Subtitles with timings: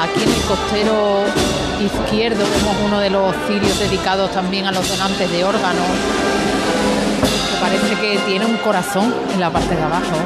[0.00, 1.24] Aquí en el costero
[1.78, 5.86] izquierdo vemos uno de los cirios dedicados también a los donantes de órganos.
[7.50, 10.16] Que parece que tiene un corazón en la parte de abajo.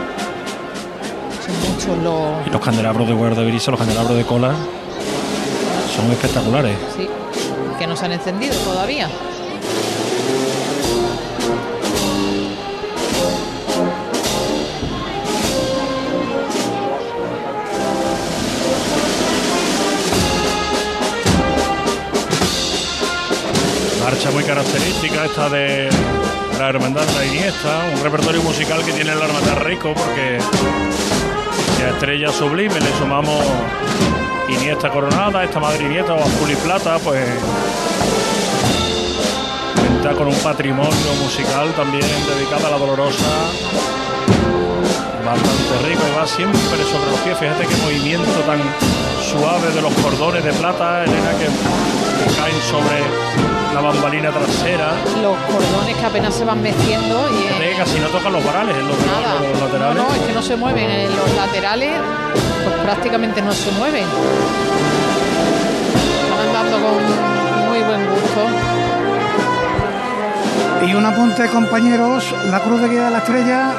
[1.45, 2.47] Son muchos los.
[2.47, 4.55] Y los candelabros de guardabrisa, los candelabros de cola,
[5.97, 6.77] son espectaculares.
[6.97, 7.09] Sí,
[7.77, 9.09] que no se han encendido todavía.
[24.05, 25.89] Marcha muy característica esta de
[26.59, 30.39] la Hermandad de la Iniesta, un repertorio musical que tiene el Hermandad rico porque
[31.83, 33.43] a Estrella Sublime le sumamos
[34.51, 37.27] Iniesta Coronada, esta Madre Iniesta o Azul y Plata, pues
[39.75, 43.25] cuenta con un patrimonio musical también dedicado a la Dolorosa,
[45.25, 47.39] bastante rico y va siempre sobre los pies.
[47.39, 48.61] Fíjate qué movimiento tan
[49.33, 51.47] suave de los cordones de plata, Elena, que
[52.37, 54.93] caen sobre la bambalina trasera.
[55.21, 58.87] Los cordones que apenas se van meciendo y que casi no tocan los varales en
[58.87, 59.41] los, nada.
[59.41, 59.97] los laterales.
[59.97, 60.89] No, no, es que no se mueven.
[60.89, 61.91] En los laterales,
[62.65, 64.05] pues prácticamente no se mueven.
[66.23, 66.95] Están andando con
[67.69, 68.41] muy buen gusto.
[70.87, 73.73] Y un apunte, compañeros, la Cruz de Guía de la Estrella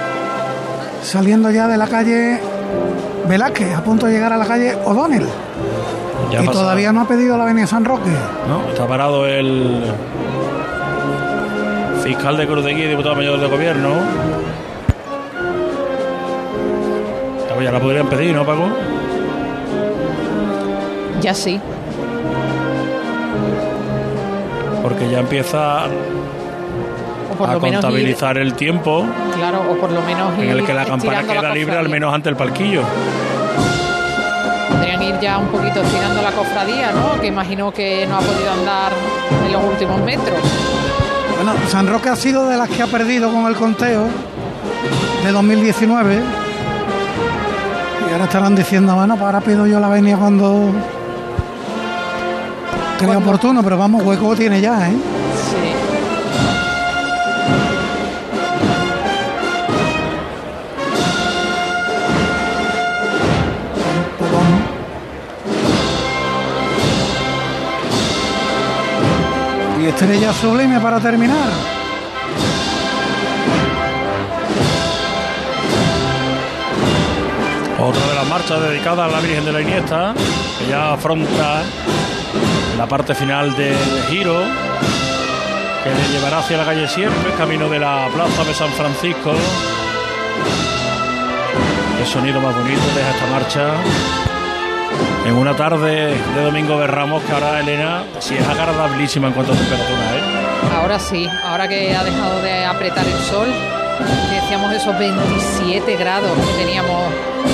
[1.03, 2.41] saliendo ya de la calle
[3.27, 5.27] Velázquez, a punto de llegar a la calle O'Donnell.
[6.31, 8.09] Ya y todavía no ha pedido la avenida San Roque.
[8.47, 9.83] No, está parado el
[12.03, 13.89] fiscal de Cruz de Guía y diputado mayor de gobierno.
[17.65, 18.67] Ya, la podrían pedir, ¿no, Paco?
[21.19, 21.59] Ya sí.
[24.83, 25.85] Porque ya empieza
[27.33, 29.03] O por a lo menos ir, contabilizar el tiempo
[29.35, 32.13] claro, o por lo menos en el que la campana la queda libre, al menos
[32.13, 32.83] ante el palquillo.
[34.95, 37.19] Podrían ir ya un poquito estirando la cofradía, ¿no?
[37.19, 38.93] Que imagino que no ha podido andar
[39.45, 40.39] en los últimos metros.
[41.35, 44.05] Bueno, San Roque ha sido de las que ha perdido con el conteo
[45.25, 46.21] de 2019.
[48.07, 50.71] Y ahora estarán diciendo, bueno, pues ahora pido yo la avenida cuando
[52.99, 54.95] Cuando- oportuno, pero vamos, hueco tiene ya, ¿eh?
[69.89, 71.49] Estrella sublime para terminar.
[77.79, 80.15] Otra de las marchas dedicadas a la Virgen de la Iniesta,
[80.57, 81.61] que ya afronta
[82.77, 83.77] la parte final del
[84.09, 84.41] giro,
[85.83, 89.33] que le llevará hacia la calle Siempre, camino de la plaza de San Francisco.
[91.99, 94.24] Qué sonido más bonito deja esta marcha.
[95.25, 99.53] En una tarde de Domingo de Ramos, que ahora Elena, sí es agradabilísima en cuanto
[99.53, 100.21] a temperatura, ¿eh?
[100.79, 103.47] Ahora sí, ahora que ha dejado de apretar el sol,
[104.29, 107.01] decíamos esos 27 grados que teníamos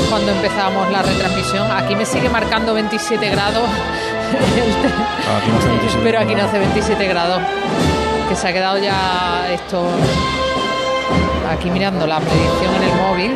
[0.10, 1.72] cuando empezábamos la retransmisión.
[1.72, 3.64] Aquí me sigue marcando 27 grados,
[4.34, 7.42] Ah, aquí no hace 27 pero aquí no hace 27 grados.
[8.30, 9.86] Que se ha quedado ya esto
[11.52, 13.36] aquí mirando la predicción en el móvil.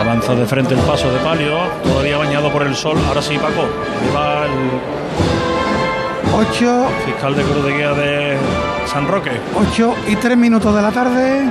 [0.00, 2.96] Avanza de frente el paso de palio, todavía bañado por el sol.
[3.06, 3.68] Ahora sí, Paco,
[4.02, 4.80] lleva el
[6.32, 8.38] 8, fiscal de Cruz de Guía de
[8.86, 9.32] San Roque.
[9.54, 11.50] 8 y 3 minutos de la tarde.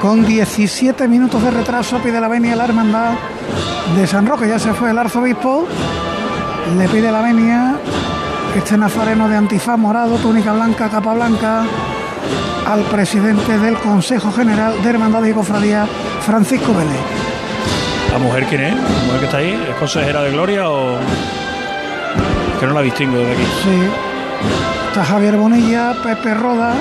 [0.00, 3.14] Con 17 minutos de retraso pide la venia la hermandad
[3.96, 4.46] de San Roque.
[4.46, 5.66] Ya se fue el arzobispo.
[6.78, 7.74] Le pide la venia
[8.56, 11.64] este nazareno de antifaz morado, túnica blanca, capa blanca,
[12.66, 15.88] al presidente del Consejo General de Hermandades y Cofradías,
[16.24, 17.31] Francisco Vélez.
[18.12, 18.74] ¿La mujer quién es?
[18.74, 19.66] ¿La mujer que está ahí?
[19.70, 20.98] ¿Es consejera de Gloria o.?
[22.60, 23.42] Que no la distingo desde aquí.
[23.64, 23.88] Sí.
[24.88, 26.74] Está Javier Bonilla, Pepe Roda.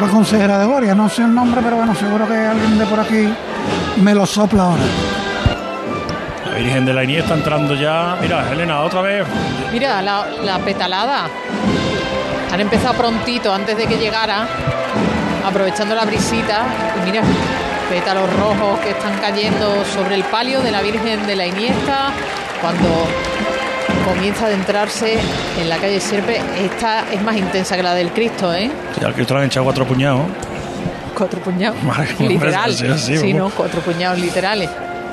[0.00, 3.00] La consejera de Gloria, no sé el nombre, pero bueno, seguro que alguien de por
[3.00, 3.32] aquí
[4.02, 4.82] me lo sopla ahora.
[6.48, 8.16] La Virgen de la Iniesta entrando ya.
[8.20, 9.26] Mira, Elena, otra vez.
[9.70, 11.26] Mira, la, la petalada.
[12.52, 14.46] Han empezado prontito antes de que llegara,
[15.46, 16.64] aprovechando la brisita.
[16.98, 17.22] Y mira,
[17.90, 22.10] pétalos rojos que están cayendo sobre el palio de la Virgen de la Iniesta.
[22.62, 22.88] Cuando
[24.06, 25.18] comienza a adentrarse
[25.60, 28.70] en la calle Sierpe, esta es más intensa que la del Cristo, ¿eh?
[29.00, 30.22] Ya al Cristo le han echado cuatro puñados.
[31.16, 31.82] Cuatro puñados.
[31.82, 32.72] Madre Literal.
[32.72, 33.32] sí, sí, Sí.
[33.34, 33.50] ¿no?
[33.50, 34.70] Cuatro puñados literales.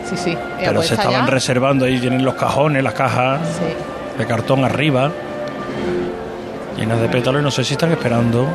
[0.07, 0.37] Sí, sí.
[0.59, 4.17] Pero Pues se esta estaban ya- reservando ahí, tienen los cajones, las cajas Sí.
[4.19, 5.11] de cartón arriba,
[6.77, 8.47] llenas de pétalos y no sé si están esperando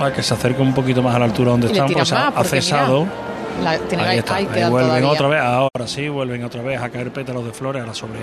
[0.00, 2.28] a que se acerque un poquito más a la altura donde Y están, pues ha,
[2.28, 3.06] ha cesado.
[3.62, 5.08] La, tiene Ahí está, ahí ahí quedan vuelven todavía.
[5.10, 8.20] otra vez, ahora sí, vuelven otra vez a caer pétalos de flores ahora sobre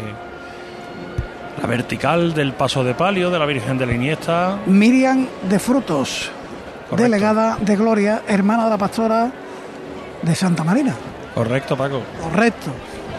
[1.61, 4.57] la vertical del paso de palio de la Virgen de la Iniesta.
[4.65, 6.29] Miriam de Frutos,
[6.89, 7.03] Correcto.
[7.03, 9.31] delegada de Gloria, hermana de la pastora
[10.21, 10.93] de Santa Marina.
[11.33, 12.01] Correcto, Paco.
[12.21, 12.71] Correcto.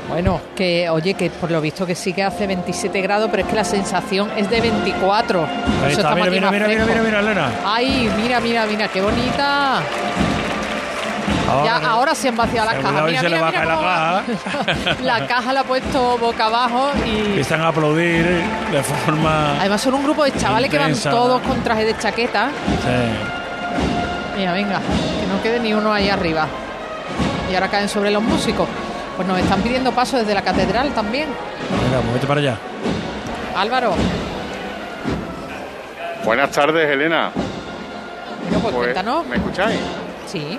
[0.09, 3.49] Bueno, que oye, que por lo visto que sí que hace 27 grados, pero es
[3.51, 5.41] que la sensación es de 24.
[5.41, 5.57] Por Ahí
[5.93, 7.51] eso está, estamos mira, mira, mira, mira, mira, mira, Elena.
[7.65, 9.83] Ay, mira, mira, mira, qué bonita.
[11.65, 13.05] Ya, Ahora- ahora se han vaciado las cajas.
[13.05, 14.95] Mira, se le mira, va a mira caer la cómo va.
[15.03, 18.27] la caja la ha puesto boca abajo y Empiezan a aplaudir
[18.71, 19.59] de forma.
[19.61, 22.49] además son un grupo de chavales que van todos con traje de chaqueta.
[22.67, 24.39] Sí.
[24.39, 26.47] Mira, venga, que no quede ni uno ahí arriba.
[27.51, 28.69] Y ahora caen sobre los músicos.
[29.17, 31.29] Pues nos están pidiendo paso desde la catedral también.
[31.83, 32.57] Venga, muévete para allá.
[33.57, 33.95] Álvaro,
[36.25, 37.31] Buenas tardes, Elena.
[37.35, 39.27] bueno, pues, Pues, cuéntanos.
[39.27, 39.79] ¿Me escucháis?
[40.27, 40.59] Sí.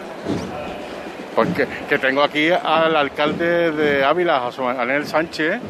[1.40, 5.62] Porque que tengo aquí al alcalde de Ávila, José Manuel Sánchez.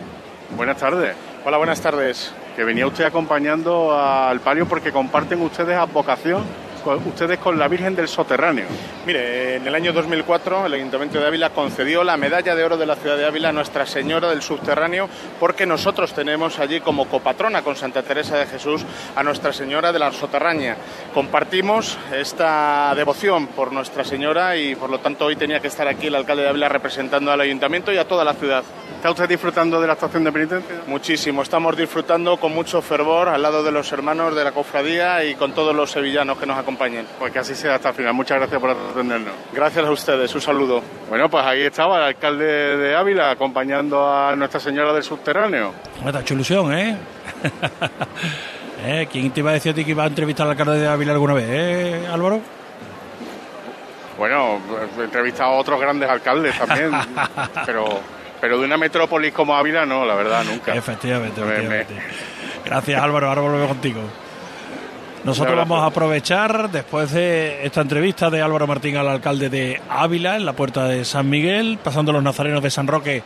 [0.57, 1.16] Buenas tardes.
[1.45, 2.33] Hola, buenas tardes.
[2.56, 6.44] Que venía usted acompañando al palio porque comparten ustedes advocación,
[6.79, 8.65] con- ustedes con la Virgen del Soterráneo.
[9.05, 12.85] Mire, en el año 2004 el Ayuntamiento de Ávila concedió la medalla de oro de
[12.85, 15.09] la ciudad de Ávila a Nuestra Señora del Subterráneo
[15.39, 18.83] porque nosotros tenemos allí como copatrona con Santa Teresa de Jesús
[19.15, 20.75] a Nuestra Señora de la Soterraña.
[21.13, 26.07] Compartimos esta devoción por Nuestra Señora y por lo tanto hoy tenía que estar aquí
[26.07, 28.63] el alcalde de Ávila representando al Ayuntamiento y a toda la ciudad.
[28.95, 30.81] ¿Está usted disfrutando de la estación de penitencia?
[30.87, 35.35] Muchísimo, estamos disfrutando con mucho fervor al lado de los hermanos de la cofradía y
[35.35, 37.06] con todos los sevillanos que nos acompañen.
[37.18, 38.13] Pues que así sea hasta el final.
[38.13, 39.33] Muchas gracias por atendernos.
[39.54, 40.81] Gracias a ustedes, un saludo.
[41.10, 45.74] Bueno, pues ahí estaba el alcalde de Ávila acompañando a Nuestra Señora del Subterráneo.
[46.04, 46.98] Me ha hecho ilusión, ¿eh?
[48.86, 49.07] ¿Eh?
[49.12, 51.12] ¿Quién te iba a decir a ti que iba a entrevistar al alcalde de Ávila
[51.12, 52.39] alguna vez, eh, Álvaro?
[54.18, 54.60] Bueno,
[55.00, 56.92] he entrevistado a otros grandes alcaldes también,
[57.65, 57.86] pero,
[58.42, 60.74] pero de una metrópolis como Ávila no, la verdad, nunca.
[60.75, 62.04] Efectivamente, Me- me- efectivamente.
[62.65, 63.30] Gracias, Álvaro.
[63.30, 64.01] Ahora volvemos contigo.
[65.24, 70.38] Nosotros vamos a aprovechar, después de esta entrevista de Álvaro Martín al alcalde de Ávila,
[70.38, 73.21] en la puerta de San Miguel, pasando los nazarenos de San Roque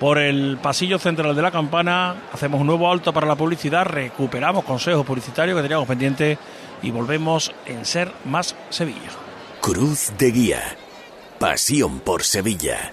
[0.00, 4.64] por el pasillo central de la campana, hacemos un nuevo alto para la publicidad, recuperamos
[4.64, 6.38] consejos publicitarios que teníamos pendientes
[6.82, 9.10] y volvemos en Ser Más Sevilla.
[9.60, 10.62] Cruz de Guía.
[11.38, 12.92] Pasión por Sevilla.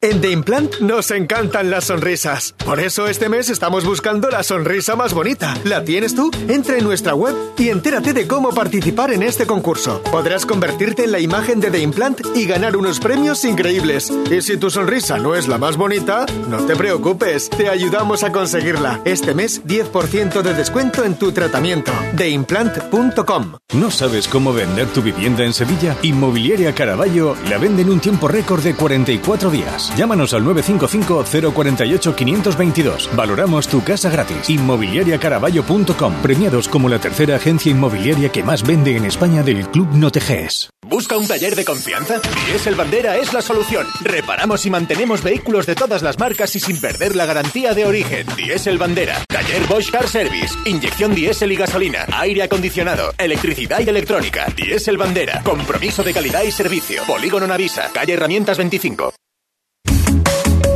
[0.00, 2.54] En The Implant nos encantan las sonrisas.
[2.64, 5.56] Por eso este mes estamos buscando la sonrisa más bonita.
[5.64, 6.30] ¿La tienes tú?
[6.46, 10.00] Entra en nuestra web y entérate de cómo participar en este concurso.
[10.12, 14.12] Podrás convertirte en la imagen de The Implant y ganar unos premios increíbles.
[14.30, 18.30] Y si tu sonrisa no es la más bonita, no te preocupes, te ayudamos a
[18.30, 19.00] conseguirla.
[19.04, 21.90] Este mes 10% de descuento en tu tratamiento.
[22.16, 25.96] TheImplant.com ¿No sabes cómo vender tu vivienda en Sevilla?
[26.02, 29.87] Inmobiliaria Caraballo la vende en un tiempo récord de 44 días.
[29.96, 33.14] Llámanos al 955-048-522.
[33.14, 34.50] Valoramos tu casa gratis.
[34.50, 36.14] Inmobiliariacaraballo.com.
[36.22, 40.70] Premiados como la tercera agencia inmobiliaria que más vende en España del Club Noteges.
[40.86, 42.18] ¿Busca un taller de confianza?
[42.46, 43.86] Diesel Bandera es la solución.
[44.00, 48.26] Reparamos y mantenemos vehículos de todas las marcas y sin perder la garantía de origen.
[48.36, 49.22] Diesel Bandera.
[49.28, 50.54] Taller Bosch Car Service.
[50.64, 52.06] Inyección diésel y gasolina.
[52.12, 53.12] Aire acondicionado.
[53.18, 54.46] Electricidad y electrónica.
[54.56, 55.42] Diesel Bandera.
[55.42, 57.02] Compromiso de calidad y servicio.
[57.06, 57.90] Polígono Navisa.
[57.92, 59.12] Calle Herramientas 25.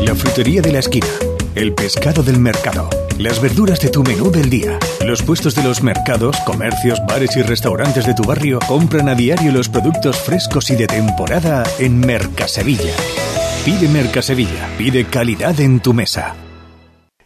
[0.04, 1.06] La frutería de la esquina.
[1.54, 2.90] El pescado del mercado.
[3.18, 4.76] Las verduras de tu menú del día.
[5.06, 9.52] Los puestos de los mercados, comercios, bares y restaurantes de tu barrio compran a diario
[9.52, 12.94] los productos frescos y de temporada en Mercasevilla.
[13.64, 14.76] Pide Mercasevilla.
[14.76, 16.34] Pide calidad en tu mesa.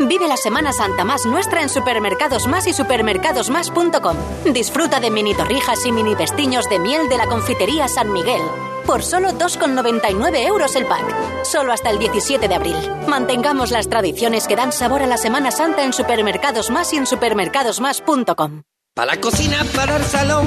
[0.00, 4.16] Vive la Semana Santa más nuestra en Supermercados Más y supermercadosmás.com.
[4.52, 8.42] Disfruta de mini torrijas y mini vestiños de miel de la confitería San Miguel.
[8.86, 11.44] Por solo 2,99 euros el pack.
[11.44, 12.76] Solo hasta el 17 de abril.
[13.06, 17.06] Mantengamos las tradiciones que dan sabor a la Semana Santa en Supermercados Más y en
[17.06, 18.62] supermercadosmás.com.
[18.94, 20.46] Para la cocina, para el salón.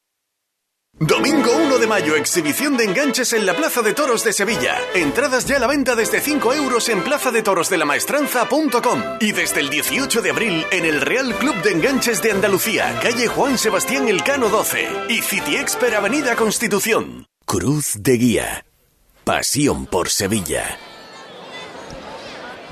[1.01, 4.77] Domingo 1 de mayo, exhibición de enganches en la Plaza de Toros de Sevilla.
[4.93, 10.29] Entradas ya a la venta desde 5 euros en plazadetorosdelamaestranza.com y desde el 18 de
[10.29, 15.23] abril en el Real Club de Enganches de Andalucía, calle Juan Sebastián Elcano 12 y
[15.23, 17.25] City Expert Avenida Constitución.
[17.47, 18.65] Cruz de Guía.
[19.23, 20.77] Pasión por Sevilla.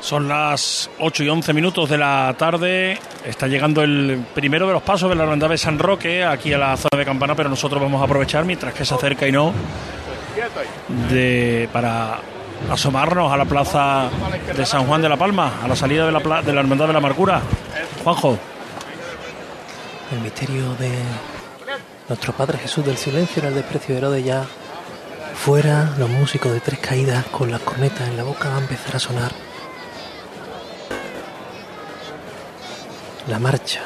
[0.02, 2.98] Son las 8 y 11 minutos de la tarde.
[3.26, 6.58] Está llegando el primero de los pasos de la hermandad de San Roque aquí a
[6.58, 9.54] la zona de Campana, pero nosotros vamos a aprovechar mientras que se acerca y no
[11.10, 12.20] de, para
[12.72, 14.10] asomarnos a la plaza
[14.56, 16.94] de San Juan de la Palma, a la salida de la, de la hermandad de
[16.94, 17.42] la Amargura.
[18.04, 18.38] Juanjo.
[20.12, 20.92] El misterio de
[22.08, 24.46] nuestro Padre Jesús del Silencio en el desprecio de Herodes ya
[25.36, 28.96] fuera, los músicos de tres caídas con las cornetas en la boca van a empezar
[28.96, 29.49] a sonar.
[33.30, 33.82] La marcha.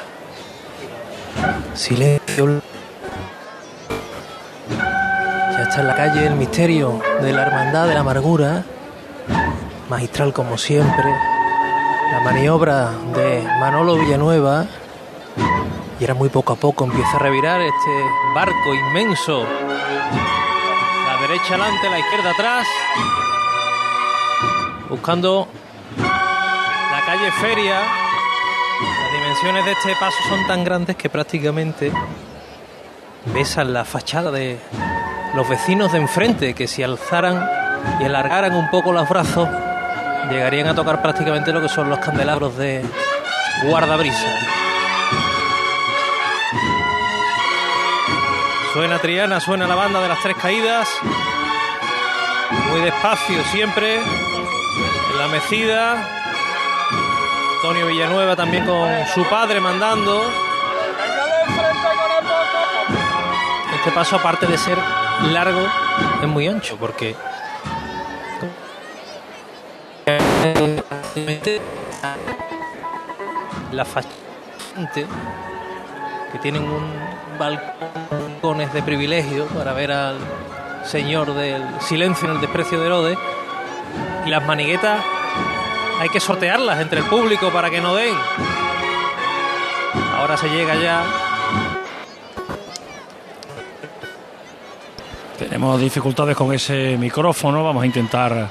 [1.74, 2.62] Silencio.
[4.70, 8.64] Ya está en la calle el misterio de la hermandad de la amargura.
[9.90, 11.04] Magistral como siempre.
[12.12, 14.64] La maniobra de Manolo Villanueva.
[16.00, 17.90] Y ahora muy poco a poco empieza a revirar este
[18.34, 19.44] barco inmenso.
[21.06, 22.66] La derecha adelante, la izquierda atrás.
[24.88, 25.48] Buscando
[25.98, 28.03] la calle Feria.
[28.80, 31.92] Las dimensiones de este paso son tan grandes que prácticamente
[33.26, 34.58] besan la fachada de
[35.34, 37.48] los vecinos de enfrente, que si alzaran
[38.00, 39.48] y alargaran un poco los brazos,
[40.30, 42.84] llegarían a tocar prácticamente lo que son los candelabros de
[43.64, 44.26] guardabrisa.
[48.72, 50.88] Suena Triana, suena la banda de las tres caídas.
[52.70, 53.98] Muy despacio siempre.
[53.98, 56.23] En la mecida.
[57.64, 60.22] Antonio Villanueva también con su padre mandando.
[63.74, 64.76] Este paso, aparte de ser
[65.32, 65.66] largo,
[66.20, 67.16] es muy ancho porque
[73.72, 74.12] la fachada
[76.32, 76.92] que tienen un
[77.38, 80.18] balcones de privilegio para ver al
[80.84, 83.18] señor del silencio en el desprecio de Herodes
[84.26, 85.02] y las maniguetas
[86.04, 88.14] hay que sortearlas entre el público para que no den
[90.18, 91.02] ahora se llega ya
[95.38, 98.48] Tenemos dificultades con ese micrófono, vamos a intentar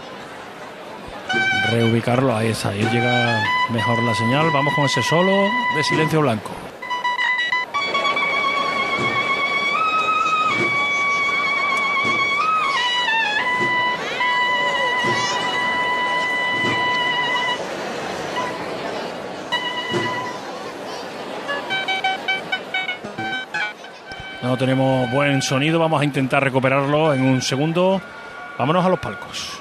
[1.72, 2.36] reubicarlo.
[2.36, 4.52] Ahí está, ahí llega mejor la señal.
[4.52, 5.32] Vamos con ese solo
[5.78, 6.52] de silencio blanco.
[24.64, 28.02] Tenemos buen sonido, vamos a intentar recuperarlo en un segundo.
[28.58, 29.60] Vámonos a los palcos.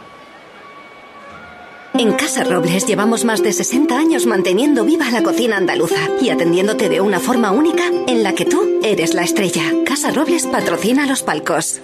[1.94, 6.88] En Casa Robles llevamos más de 60 años manteniendo viva la cocina andaluza y atendiéndote
[6.88, 9.62] de una forma única en la que tú eres la estrella.
[9.84, 11.80] Casa Robles patrocina los palcos.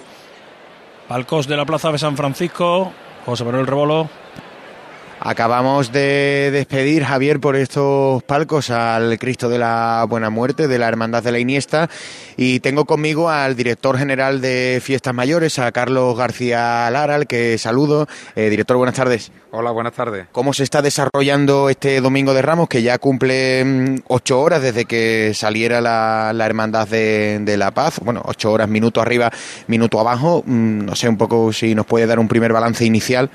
[1.09, 2.93] Palcos de la Plaza de San Francisco,
[3.27, 4.09] José Manuel Rebolo.
[5.31, 10.89] Acabamos de despedir, Javier, por estos palcos al Cristo de la Buena Muerte de la
[10.89, 11.91] Hermandad de la Iniesta
[12.39, 17.59] y tengo conmigo al director general de Fiestas Mayores, a Carlos García Lara, al que
[17.59, 18.07] saludo.
[18.37, 19.31] Eh, director, buenas tardes.
[19.51, 20.29] Hola, buenas tardes.
[20.33, 24.87] ¿Cómo se está desarrollando este Domingo de Ramos, que ya cumple mm, ocho horas desde
[24.87, 28.01] que saliera la, la Hermandad de, de La Paz?
[28.03, 29.31] Bueno, ocho horas, minuto arriba,
[29.67, 30.43] minuto abajo.
[30.47, 33.29] Mm, No sé un poco si nos puede dar un primer balance inicial.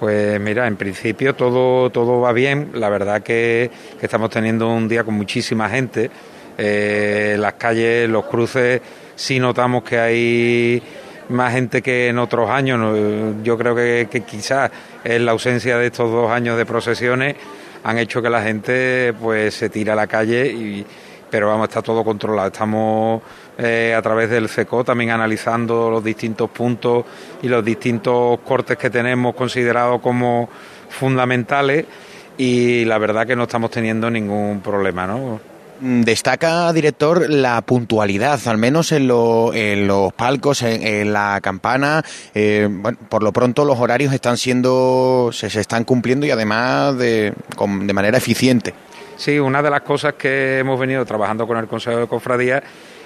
[0.00, 2.70] Pues mira, en principio todo, todo va bien.
[2.72, 6.10] La verdad que, que estamos teniendo un día con muchísima gente.
[6.56, 8.80] Eh, las calles, los cruces,
[9.14, 10.82] sí notamos que hay
[11.28, 12.96] más gente que en otros años.
[13.44, 14.70] Yo creo que, que quizás
[15.04, 17.36] es la ausencia de estos dos años de procesiones
[17.84, 20.86] han hecho que la gente pues se tire a la calle y
[21.30, 23.22] pero vamos está todo controlado estamos
[23.58, 27.04] eh, a través del CECO también analizando los distintos puntos
[27.42, 30.48] y los distintos cortes que tenemos considerados como
[30.88, 31.84] fundamentales
[32.36, 35.40] y la verdad que no estamos teniendo ningún problema ¿no?
[35.80, 41.40] Mm, Destaca, director, la puntualidad, al menos en, lo- en los palcos, en, en la
[41.40, 42.04] campana.
[42.34, 46.98] Eh, bueno, por lo pronto los horarios están siendo, se, se están cumpliendo y además
[46.98, 48.74] de, con- de manera eficiente.
[49.20, 52.62] Sí, una de las cosas que hemos venido trabajando con el Consejo de Cofradía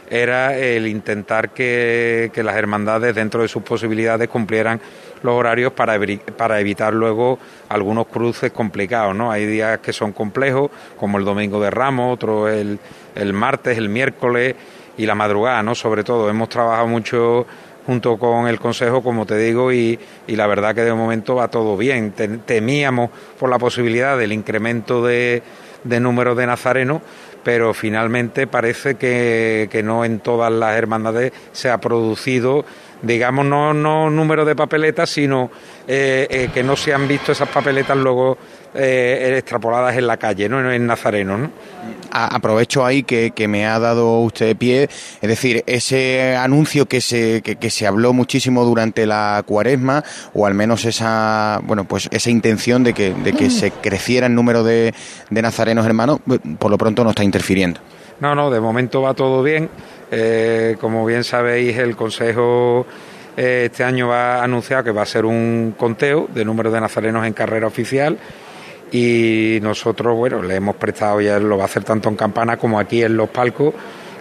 [0.08, 4.80] era el intentar que, que las hermandades, dentro de sus posibilidades, cumplieran
[5.24, 5.98] los horarios para,
[6.36, 9.12] para evitar luego algunos cruces complicados.
[9.16, 9.32] ¿no?
[9.32, 12.78] Hay días que son complejos, como el domingo de Ramos, otro el,
[13.16, 14.54] el martes, el miércoles
[14.96, 15.74] y la madrugada, ¿no?
[15.74, 16.30] sobre todo.
[16.30, 17.44] Hemos trabajado mucho
[17.86, 21.48] junto con el Consejo, como te digo, y, y la verdad que de momento va
[21.48, 22.14] todo bien.
[22.14, 25.42] Tem- Temíamos por la posibilidad del incremento de,
[25.84, 27.02] de número de nazarenos,
[27.42, 32.64] pero finalmente parece que, que no en todas las hermandades se ha producido,
[33.02, 35.50] digamos, no, no número de papeletas, sino
[35.86, 38.38] eh, eh, que no se han visto esas papeletas luego
[38.74, 41.38] eh, extrapoladas en la calle, no en Nazareno.
[41.38, 41.50] ¿no?
[42.10, 44.88] Aprovecho ahí que, que me ha dado usted pie,
[45.20, 50.46] es decir, ese anuncio que se, que, que se habló muchísimo durante la cuaresma, o
[50.46, 54.62] al menos esa, bueno, pues esa intención de que, de que se creciera el número
[54.62, 54.94] de,
[55.30, 56.20] de nazarenos hermanos,
[56.58, 57.80] por lo pronto no está interfiriendo.
[58.20, 59.68] No, no, de momento va todo bien.
[60.10, 62.86] Eh, como bien sabéis, el Consejo
[63.36, 66.80] eh, este año va a anunciar que va a ser un conteo de número de
[66.80, 68.18] nazarenos en carrera oficial
[68.92, 72.78] y nosotros, bueno, le hemos prestado, ya lo va a hacer tanto en Campana como
[72.78, 73.74] aquí en los palcos,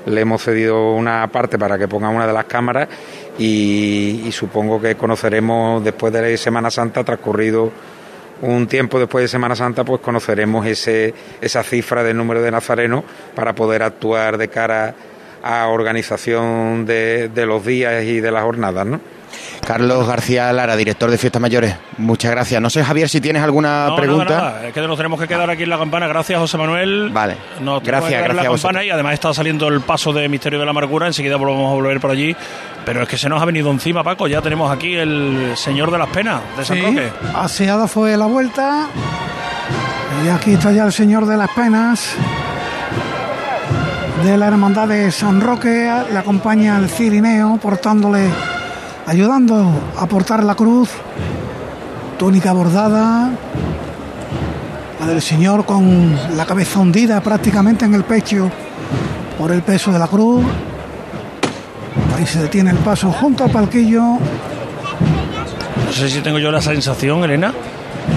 [0.05, 2.89] le hemos cedido una parte para que ponga una de las cámaras
[3.37, 7.71] y, supongo que conoceremos después de Semana Santa, transcurrido
[8.41, 13.03] un tiempo después de Semana Santa, pues conoceremos ese, esa cifra del número de nazarenos
[13.35, 14.93] para poder actuar de cara
[15.41, 18.99] a organización de, de los días y de las jornadas, ¿no?
[19.65, 22.61] Carlos García Lara, director de Fiestas Mayores, muchas gracias.
[22.61, 24.25] No sé, Javier, si tienes alguna No, pregunta.
[24.35, 24.67] nada, nada.
[24.67, 26.07] Es que nos tenemos que quedar aquí en la campana.
[26.07, 27.09] Gracias, José Manuel.
[27.13, 27.37] Vale.
[27.61, 30.65] Nos Gracias, en gracias a campana y además está saliendo el paso de Misterio de
[30.65, 31.07] la Amargura.
[31.07, 32.35] Enseguida volvemos a volver por allí.
[32.85, 34.27] Pero es que se nos ha venido encima, Paco.
[34.27, 37.09] Ya tenemos aquí el Señor de las Penas de San Sí, Roque.
[37.33, 38.87] aseada fue la vuelta.
[40.25, 42.15] Y aquí está ya el Señor de las Penas.
[44.23, 45.91] De la Hermandad de San Roque.
[46.11, 48.29] Le acompaña el Cirineo portándole,
[49.05, 50.89] ayudando a portar la cruz.
[52.17, 53.31] Túnica bordada.
[54.99, 58.49] La del Señor con la cabeza hundida prácticamente en el pecho
[59.37, 60.43] por el peso de la cruz.
[62.17, 64.01] Ahí se detiene el paso junto al palquillo.
[64.01, 67.53] No sé si tengo yo la sensación, Elena,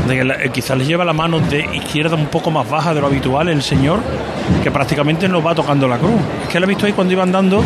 [0.07, 2.95] de que la- eh, quizás le lleva la mano de izquierda un poco más baja
[2.95, 3.99] de lo habitual el señor,
[4.63, 6.21] que prácticamente no va tocando la cruz.
[6.45, 7.63] Es que lo he visto ahí cuando iba andando,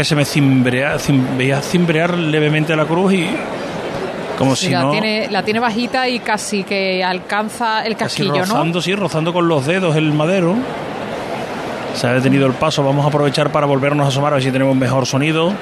[0.00, 3.26] que se me cimbrea, cim- veía cimbrear levemente la cruz y
[4.38, 4.90] como Sí, si la, no...
[4.92, 8.54] tiene, la tiene bajita y casi que alcanza el Casi casquillo, ¿no?
[8.54, 10.54] rozando, sí, rozando con los dedos el madero.
[11.94, 14.50] Se ha detenido el paso, vamos a aprovechar para volvernos a asomar a ver si
[14.50, 15.52] tenemos mejor sonido.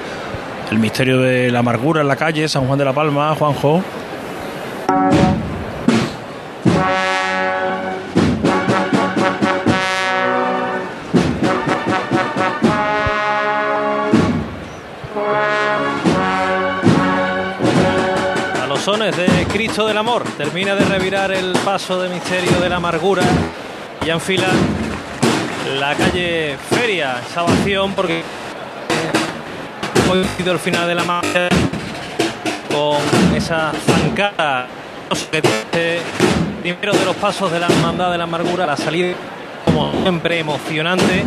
[0.71, 3.81] El misterio de la amargura en la calle, San Juan de la Palma, Juanjo.
[19.11, 20.23] Sones de Cristo del Amor.
[20.37, 23.23] Termina de revirar el paso de misterio de la amargura
[24.05, 24.47] y enfila
[25.79, 28.23] la calle Feria, Salvación, porque
[30.11, 31.49] hoy sido el final de la marcha
[32.71, 34.67] con esa zancada.
[36.61, 39.15] Primero de los pasos de la hermandad de la amargura, la salida
[39.65, 41.23] como siempre emocionante,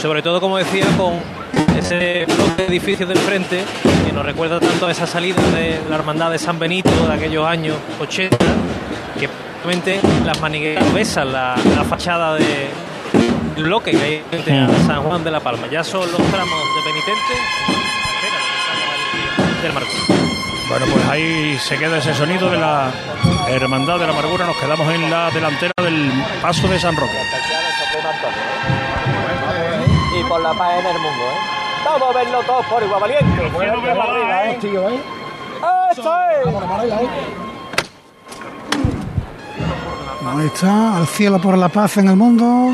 [0.00, 1.14] sobre todo como decía con
[1.76, 3.64] ese bloque de del frente
[4.10, 7.46] que nos recuerda tanto a esa salida de la hermandad de San Benito de aquellos
[7.46, 8.36] años 80
[9.20, 9.28] que
[9.62, 12.70] Realmente las manigueras besan la, la fachada de
[13.56, 14.68] bloque que hay frente a.
[14.86, 15.66] San Juan de la Palma.
[15.70, 17.34] Ya son los tramos de penitente
[19.62, 19.90] del Marco.
[20.70, 22.90] Bueno, pues ahí se queda ese sonido de la
[23.48, 24.46] Hermandad de la Amargura.
[24.46, 27.18] Nos quedamos en la delantera del paso de San Roque.
[30.18, 31.59] Y por la paz en el mundo, ¿eh?
[31.92, 33.42] Vamos a verlo todos por igual valiente.
[33.46, 34.58] arriba, ¿eh?
[35.90, 36.46] ¡Eso es!
[40.24, 42.72] Ahí está, al cielo por la paz en el mundo.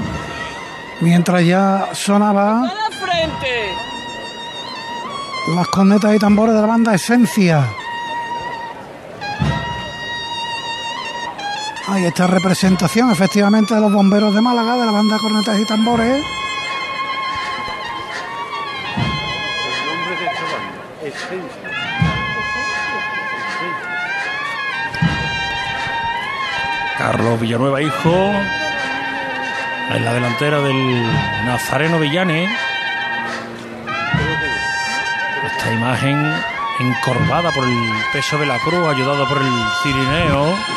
[1.01, 3.75] Mientras ya sonaba ¡A la frente!
[5.55, 7.65] las cornetas y tambores de la banda Esencia.
[11.89, 16.23] Ahí está representación, efectivamente, de los bomberos de Málaga, de la banda Cornetas y Tambores.
[26.99, 28.33] Carlos Villanueva, hijo,
[29.91, 31.03] en la delantera del
[31.45, 32.49] Nazareno Villane.
[35.47, 36.35] Esta imagen
[36.81, 37.75] encorvada por el
[38.13, 40.76] peso de la cruz, ayudado por el cirineo.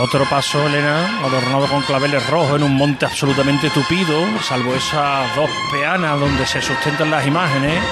[0.00, 5.50] Otro paso, Elena, adornado con claveles rojos en un monte absolutamente tupido, salvo esas dos
[5.72, 7.82] peanas donde se sustentan las imágenes.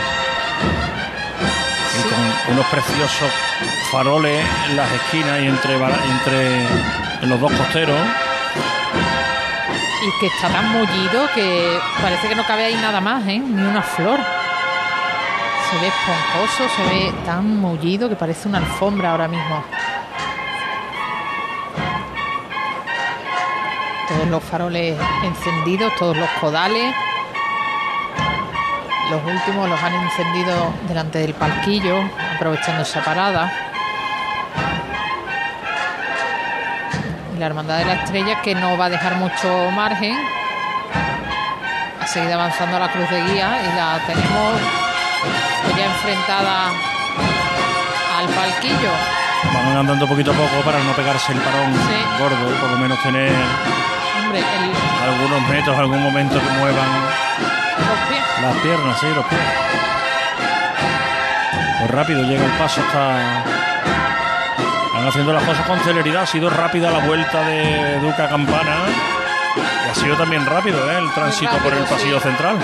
[1.99, 3.31] Y con unos preciosos
[3.91, 6.61] faroles en las esquinas y entre, entre
[7.23, 7.99] en los dos costeros.
[10.07, 13.41] Y que está tan mullido que parece que no cabe ahí nada más, ¿eh?
[13.41, 14.21] Ni una flor.
[15.71, 19.65] Se ve esponjoso, se ve tan mullido que parece una alfombra ahora mismo.
[24.09, 26.95] Todos los faroles encendidos, todos los codales.
[29.11, 32.03] Los últimos los han encendido delante del palquillo,
[32.35, 33.53] aprovechando esa parada.
[37.35, 40.17] Y la Hermandad de la Estrella que no va a dejar mucho margen.
[42.01, 44.61] Ha seguido avanzando la cruz de guía y la tenemos
[45.65, 46.69] pues ya enfrentada
[48.19, 48.91] al palquillo.
[49.53, 51.73] Van andando poquito a poco para no pegarse el parón
[52.19, 53.33] gordo por lo menos tener
[54.39, 56.89] El, algunos metros, algún momento que muevan
[57.79, 58.25] los pies.
[58.43, 59.41] las piernas, sí, los pies.
[61.79, 63.45] Pues rápido llega el paso hasta.
[64.95, 66.23] Van haciendo las cosas con celeridad.
[66.23, 68.77] Ha sido rápida la vuelta de Duca Campana.
[69.87, 70.99] Y ha sido también rápido ¿eh?
[70.99, 72.29] el tránsito por el pasillo sí.
[72.29, 72.57] central.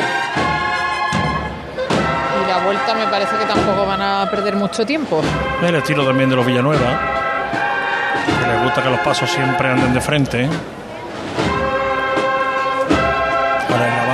[2.43, 5.23] Y la vuelta me parece que tampoco van a perder mucho tiempo.
[5.63, 7.01] El estilo también de los Villanueva.
[8.41, 10.49] Que les gusta que los pasos siempre anden de frente.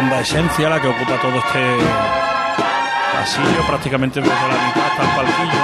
[0.01, 1.59] Banda Esencia la que ocupa todo este
[3.13, 5.63] pasillo, prácticamente desde la mitad hasta el palquillo.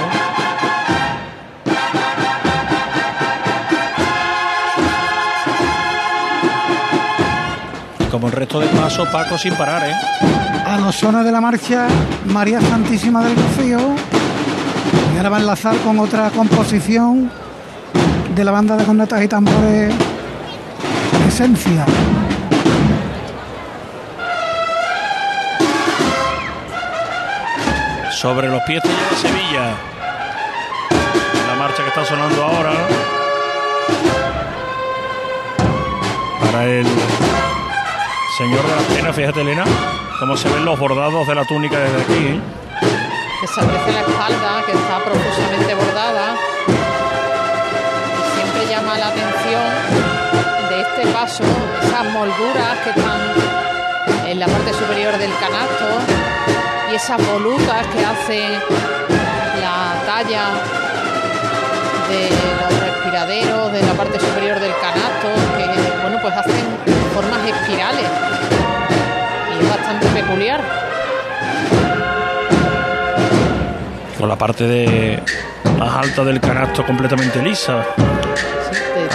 [8.10, 9.94] Como el resto de pasos, Paco sin parar, ¿eh?
[10.66, 11.86] A los sones de la marcha
[12.26, 13.78] María Santísima del Rocío.
[15.14, 17.30] Y ahora va a enlazar con otra composición
[18.34, 19.94] de la banda de cornetas y tambores
[21.28, 21.86] Esencia.
[28.24, 29.74] Sobre los pies de Sevilla.
[31.46, 32.72] La marcha que está sonando ahora.
[36.40, 36.86] Para el
[38.38, 39.64] señor de las penas, fíjate Elena,
[40.18, 42.26] cómo se ven los bordados de la túnica desde aquí.
[42.28, 42.40] ¿eh?
[43.42, 46.34] Que se la espalda, que está profusamente bordada.
[48.36, 49.64] Siempre llama la atención
[50.70, 51.44] de este paso,
[51.82, 53.20] esas molduras que están
[54.28, 56.53] en la parte superior del canasto
[56.94, 58.52] y esas volutas que hacen
[59.60, 60.44] la talla
[62.08, 66.64] de los respiraderos de la parte superior del canasto, que bueno pues hacen
[67.12, 68.06] formas espirales
[69.50, 70.60] y es bastante peculiar.
[74.16, 75.20] Con la parte de
[75.76, 77.84] más alta del canasto completamente lisa.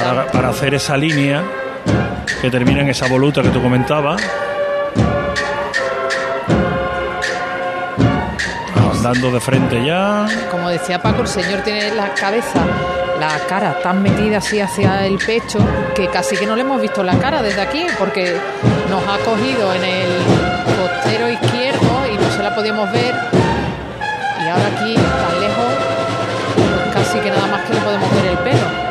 [0.03, 1.43] Para, para hacer esa línea
[2.41, 4.21] que termina en esa voluta que tú comentabas.
[8.99, 10.27] Andando de frente ya.
[10.51, 12.59] Como decía Paco, el señor tiene la cabeza,
[13.17, 15.57] la cara tan metida así hacia el pecho
[15.95, 18.35] que casi que no le hemos visto la cara desde aquí porque
[18.89, 20.09] nos ha cogido en el
[20.75, 23.15] costero izquierdo y no se la podíamos ver.
[24.43, 25.73] Y ahora aquí, tan lejos,
[26.55, 28.88] pues casi que nada más que le podemos ver el pelo.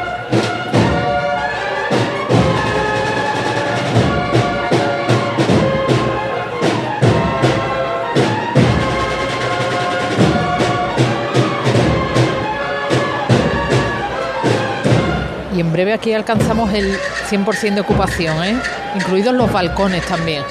[15.78, 16.98] Breve aquí alcanzamos el
[17.30, 18.56] 100% de ocupación, ¿eh?
[18.96, 20.42] incluidos los balcones también.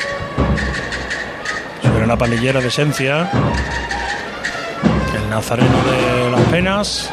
[1.81, 3.29] Sobre una palillera de esencia,
[5.13, 7.09] el nazareno de las penas.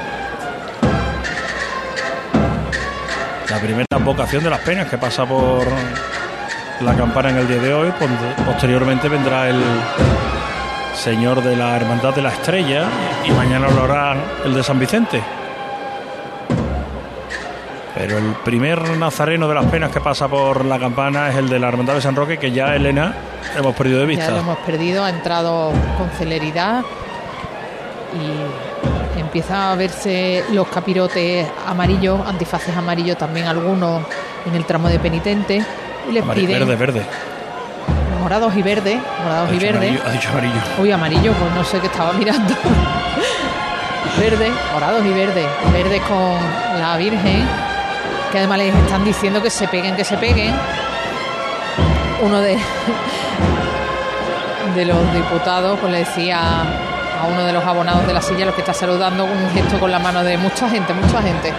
[3.50, 5.66] La primera vocación de las penas que pasa por
[6.82, 7.92] la campana en el día de hoy.
[8.46, 9.60] Posteriormente vendrá el
[10.94, 12.84] Señor de la Hermandad de la Estrella
[13.24, 15.20] y mañana lo hará el de San Vicente.
[17.94, 21.58] Pero el primer nazareno de las penas que pasa por la campana es el de
[21.60, 23.14] la Hermandad de San Roque, que ya Elena
[23.56, 24.26] hemos perdido de vista.
[24.26, 26.82] Ya lo hemos perdido, ha entrado con celeridad
[28.14, 34.02] y empieza a verse los capirotes amarillos, antifaces amarillos también algunos
[34.46, 35.64] en el tramo de penitente
[36.08, 37.02] y les piden verde, verde.
[38.20, 40.00] Morados y verdes, morados y verdes.
[40.04, 40.60] Ha dicho amarillo.
[40.80, 42.54] Uy, amarillo, pues no sé qué estaba mirando.
[44.18, 45.46] verde, morados y verdes.
[45.72, 47.46] Verdes con la Virgen,
[48.34, 50.52] que además les están diciendo que se peguen, que se peguen.
[52.20, 52.58] Uno de,
[54.74, 56.62] de los diputados pues le decía
[57.22, 59.88] a uno de los abonados de la silla, los que está saludando, un gesto con
[59.88, 61.52] la mano de mucha gente, mucha gente.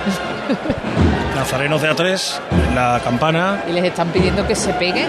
[1.33, 3.63] Nazarenos de A3 en la campana.
[3.69, 5.07] Y les están pidiendo que se peguen.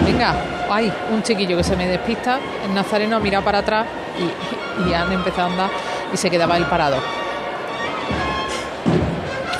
[0.00, 0.34] Venga,
[0.68, 3.86] hay un chiquillo que se me despista, el nazareno ha mirado para atrás
[4.18, 5.70] y, y han empezado a andar
[6.12, 6.96] y se quedaba el parado.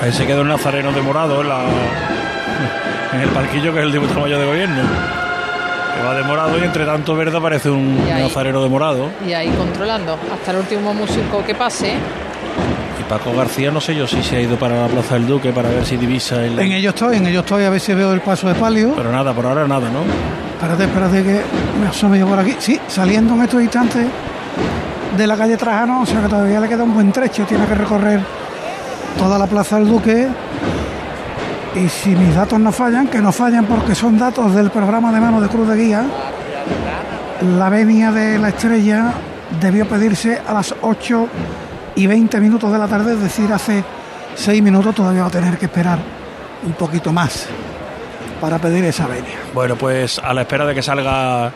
[0.01, 1.61] Ahí se quedó el nazareno de morado en, la,
[3.13, 4.81] en el palquillo que es el diputado mayor de gobierno.
[5.95, 9.09] Que va de morado y entre tanto verde aparece un nazareno de morado.
[9.25, 11.93] Y ahí controlando hasta el último músico que pase.
[12.99, 15.51] Y Paco García no sé yo si se ha ido para la Plaza del Duque
[15.51, 16.59] para ver si divisa el...
[16.59, 18.93] En ello estoy, en ello estoy a ver si veo el paso de palio.
[18.95, 20.01] Pero nada, por ahora nada, ¿no?
[20.55, 21.41] Espérate, espérate que
[21.81, 22.55] me asome yo por aquí.
[22.59, 24.05] Sí, saliendo en estos instantes
[25.17, 27.73] de la calle Trajano, o sea que todavía le queda un buen trecho, tiene que
[27.73, 28.19] recorrer
[29.17, 30.27] toda la Plaza del Duque.
[31.75, 35.19] Y si mis datos no fallan, que no fallan porque son datos del programa de
[35.19, 36.05] mano de Cruz de Guía,
[37.57, 39.13] la venia de la estrella
[39.61, 41.27] debió pedirse a las 8
[41.95, 43.83] y 20 minutos de la tarde, es decir, hace
[44.35, 45.99] 6 minutos todavía va a tener que esperar
[46.65, 47.47] un poquito más
[48.41, 49.37] para pedir esa venia.
[49.53, 51.51] Bueno, pues a la espera de que salga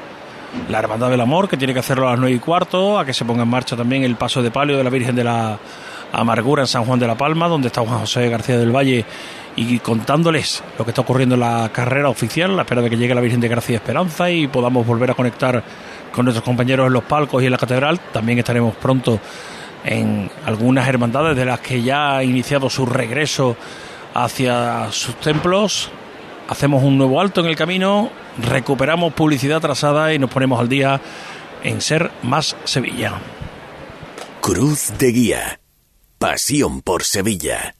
[0.69, 3.13] la Hermandad del Amor, que tiene que hacerlo a las 9 y cuarto, a que
[3.13, 5.57] se ponga en marcha también el paso de palio de la Virgen de la
[6.11, 9.05] Amargura en San Juan de la Palma, donde está Juan José García del Valle
[9.55, 13.13] y contándoles lo que está ocurriendo en la carrera oficial, la espera de que llegue
[13.13, 15.63] la Virgen de Gracia Esperanza y podamos volver a conectar
[16.11, 17.99] con nuestros compañeros en los palcos y en la catedral.
[18.11, 19.19] También estaremos pronto
[19.83, 23.55] en algunas hermandades de las que ya ha iniciado su regreso
[24.13, 25.89] hacia sus templos.
[26.49, 30.99] Hacemos un nuevo alto en el camino, recuperamos publicidad trazada y nos ponemos al día
[31.63, 33.13] en ser más Sevilla.
[34.41, 35.60] Cruz de Guía.
[36.21, 37.73] Pasión por Sevilla.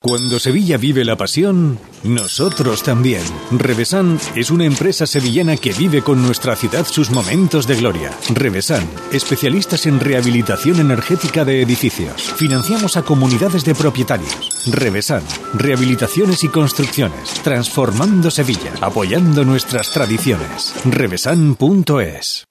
[0.00, 3.24] Cuando Sevilla vive la pasión, nosotros también.
[3.50, 8.12] Revesan es una empresa sevillana que vive con nuestra ciudad sus momentos de gloria.
[8.32, 12.32] Revesan, especialistas en rehabilitación energética de edificios.
[12.36, 14.70] Financiamos a comunidades de propietarios.
[14.70, 15.24] Revesan,
[15.54, 20.72] rehabilitaciones y construcciones, transformando Sevilla, apoyando nuestras tradiciones.
[20.84, 22.46] Revesan.es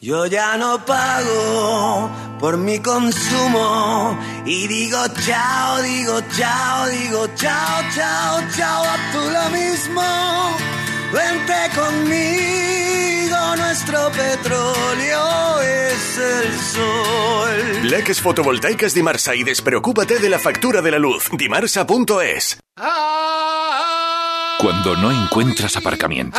[0.00, 2.08] Yo ya no pago
[2.38, 9.50] por mi consumo y digo chao, digo chao, digo chao, chao, chao, a tú lo
[9.50, 10.02] mismo.
[11.12, 17.78] Vente conmigo, nuestro petróleo es el sol.
[17.82, 21.28] Plaques fotovoltaicas Dimarsa y despreocúpate de la factura de la luz.
[21.32, 22.60] Dimarsa.es
[24.60, 26.38] Cuando no encuentras aparcamiento.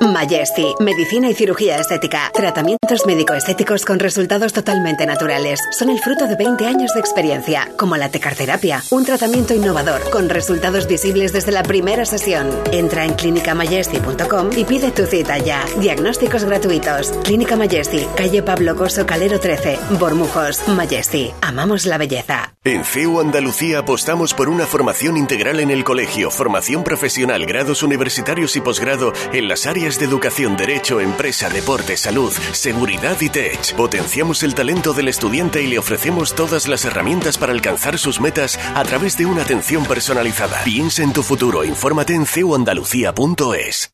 [0.00, 2.30] Majesty, medicina y cirugía estética.
[2.34, 5.60] Tratamientos médico-estéticos con resultados totalmente naturales.
[5.70, 10.28] Son el fruto de 20 años de experiencia, como la tecarterapia, un tratamiento innovador con
[10.28, 12.50] resultados visibles desde la primera sesión.
[12.72, 15.64] Entra en clinicamajesty.com y pide tu cita ya.
[15.78, 17.12] Diagnósticos gratuitos.
[17.22, 20.66] Clínica Majesty, calle Pablo Coso Calero 13, Bormujos.
[20.68, 22.54] Majesty, amamos la belleza.
[22.64, 28.56] En CEU Andalucía apostamos por una formación integral en el colegio, formación profesional, grados universitarios
[28.56, 33.74] y posgrado en las áreas de educación, derecho, empresa, deporte, salud, seguridad y tech.
[33.74, 38.58] Potenciamos el talento del estudiante y le ofrecemos todas las herramientas para alcanzar sus metas
[38.74, 40.64] a través de una atención personalizada.
[40.64, 43.93] Piensa en tu futuro, infórmate en ceuandalucía.es.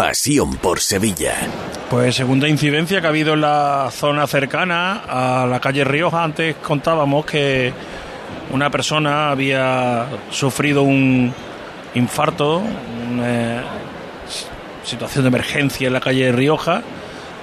[0.00, 1.34] Pasión por Sevilla.
[1.90, 6.24] Pues segunda incidencia que ha habido en la zona cercana a la calle Rioja.
[6.24, 7.70] Antes contábamos que
[8.50, 11.34] una persona había sufrido un
[11.92, 12.62] infarto,
[13.12, 13.62] una
[14.84, 16.80] situación de emergencia en la calle Rioja.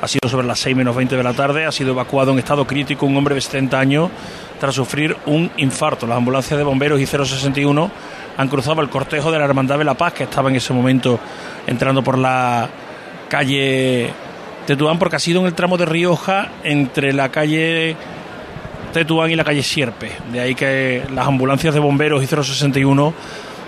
[0.02, 1.66] Ha sido sobre las 6 menos 20 de la tarde.
[1.68, 4.10] Ha sido evacuado en estado crítico un hombre de 70 años
[4.60, 6.08] tras sufrir un infarto.
[6.08, 7.92] Las ambulancias de bomberos y 061
[8.36, 11.20] han cruzado el cortejo de la Hermandad de la Paz, que estaba en ese momento
[11.68, 12.70] entrando por la
[13.30, 14.12] calle
[14.66, 17.96] Tetuán, porque ha sido en el tramo de Rioja entre la calle
[18.94, 20.12] Tetuán y la calle Sierpe.
[20.32, 23.14] De ahí que las ambulancias de bomberos y 061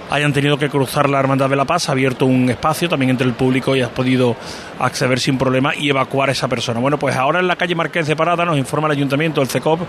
[0.10, 3.28] hayan tenido que cruzar la Hermandad de la Paz, ha abierto un espacio también entre
[3.28, 4.36] el público y has podido
[4.80, 6.80] acceder sin problema y evacuar a esa persona.
[6.80, 9.82] Bueno, pues ahora en la calle Marqués de Parada nos informa el Ayuntamiento, el CECOP,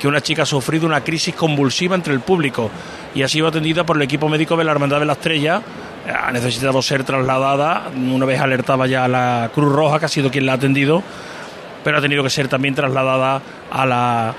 [0.00, 2.70] que una chica ha sufrido una crisis convulsiva entre el público
[3.14, 5.60] y ha sido atendida por el equipo médico de la Hermandad de la Estrella.
[6.06, 10.46] Ha necesitado ser trasladada, una vez alertaba ya la Cruz Roja, que ha sido quien
[10.46, 11.02] la ha atendido,
[11.82, 13.40] pero ha tenido que ser también trasladada
[13.70, 14.34] a la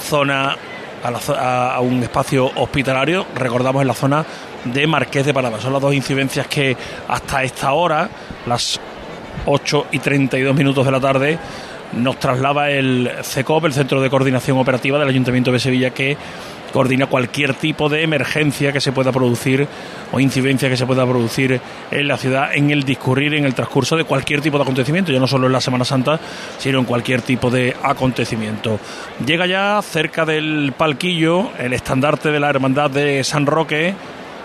[0.00, 0.56] zona
[1.02, 4.24] a, la, un espacio hospitalario, recordamos en la zona
[4.64, 5.60] de Marqués de Parada.
[5.60, 6.76] Son las dos incidencias que
[7.08, 8.08] hasta esta hora,
[8.46, 8.80] las
[9.46, 11.38] 8 y 32 minutos de la tarde,
[11.92, 16.16] nos traslada el CECOP, el Centro de Coordinación Operativa del Ayuntamiento de Sevilla, que
[16.72, 19.66] coordina cualquier tipo de emergencia que se pueda producir
[20.12, 23.96] o incidencia que se pueda producir en la ciudad en el discurrir, en el transcurso
[23.96, 26.20] de cualquier tipo de acontecimiento, ya no solo en la Semana Santa,
[26.58, 28.78] sino en cualquier tipo de acontecimiento.
[29.24, 33.94] Llega ya cerca del palquillo el estandarte de la Hermandad de San Roque,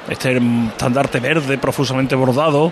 [0.10, 2.72] este estandarte verde profusamente bordado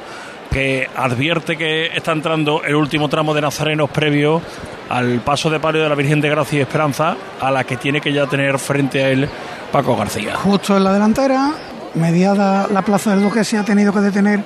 [0.52, 4.42] que advierte que está entrando el último tramo de nazarenos previo
[4.90, 8.02] al paso de palio de la Virgen de Gracia y Esperanza, a la que tiene
[8.02, 9.30] que ya tener frente a él
[9.72, 10.36] Paco García.
[10.36, 11.52] Justo en la delantera,
[11.94, 14.44] mediada la plaza del Duque, se ha tenido que detener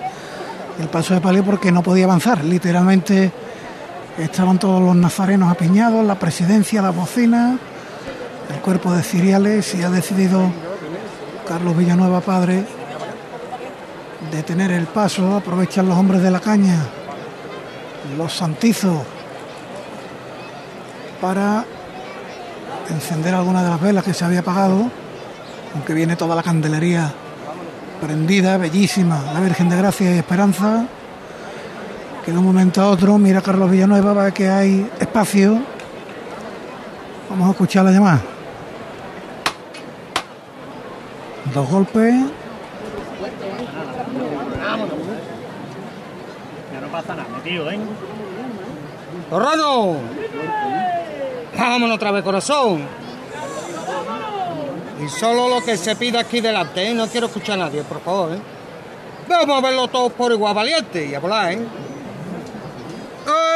[0.79, 2.43] el paso de palio porque no podía avanzar.
[2.43, 3.31] Literalmente
[4.17, 7.57] estaban todos los nazarenos apiñados, la presidencia, la bocina,
[8.53, 10.51] el cuerpo de ciriales y ha decidido
[11.47, 12.63] Carlos Villanueva, padre,
[14.33, 16.77] detener el paso, aprovechan los hombres de la caña,
[18.17, 18.97] los santizos,
[21.21, 21.63] para
[22.89, 24.89] encender alguna de las velas que se había apagado,
[25.73, 27.13] aunque viene toda la candelería
[28.01, 30.85] prendida, bellísima, la Virgen de Gracia y Esperanza,
[32.25, 35.61] que de un momento a otro mira Carlos Villanueva, ve que hay espacio.
[37.29, 38.21] Vamos a escuchar la llamada.
[41.53, 42.13] Dos golpes.
[46.71, 47.79] Ya no pasa nada, tío, ¿eh?
[49.27, 49.95] ¡Torrano!
[51.57, 52.81] Vámonos otra vez, corazón.
[55.03, 56.93] Y solo lo que se pide aquí delante, ¿eh?
[56.93, 58.39] No quiero escuchar a nadie, por favor, ¿eh?
[59.27, 61.65] Vamos a verlo todos por igual valiente y a volar, ¿eh?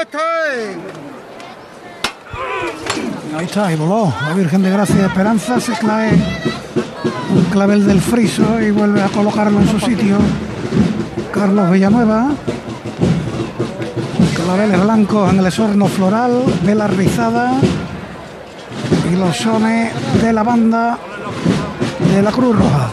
[0.02, 0.17] ¡Este!
[3.38, 4.12] Ahí está, y voló.
[4.27, 6.10] La Virgen de Gracia y Esperanza se clave
[7.35, 10.17] un clavel del friso y vuelve a colocarlo en su sitio.
[11.31, 12.31] Carlos Villanueva.
[14.48, 17.52] Claveles blancos en el esorno floral, vela rizada
[19.12, 19.91] y los sones
[20.21, 20.98] de la banda
[22.15, 22.87] de la Cruz Roja.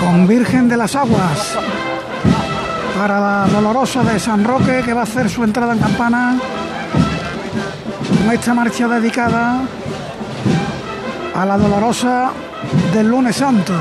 [0.00, 1.56] Con Virgen de las Aguas.
[2.98, 6.36] para la dolorosa de San Roque que va a hacer su entrada en campana
[8.24, 9.60] con esta marcha dedicada
[11.32, 12.32] a la dolorosa
[12.92, 13.72] del lunes santo.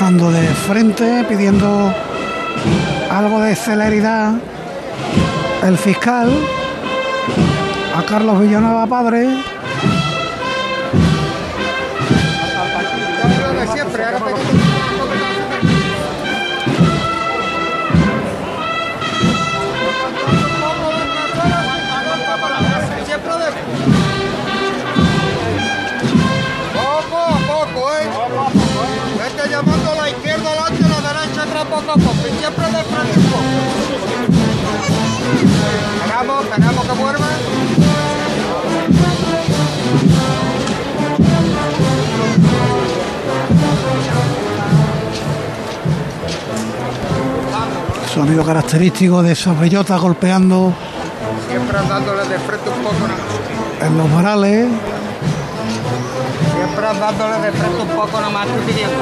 [0.00, 1.94] De frente, pidiendo
[3.10, 4.32] algo de celeridad
[5.62, 6.32] el fiscal
[7.94, 9.28] a Carlos Villanueva Padre.
[36.50, 37.26] Esperamos que vuelva.
[48.12, 50.74] Sonido característico de esas bellotas golpeando
[51.48, 52.96] Siempre dándole de frente un poco.
[53.06, 53.86] ¿no?
[53.86, 54.68] en los varales.
[56.56, 58.98] Siempre dándole de frente un poco nomás pidiendo.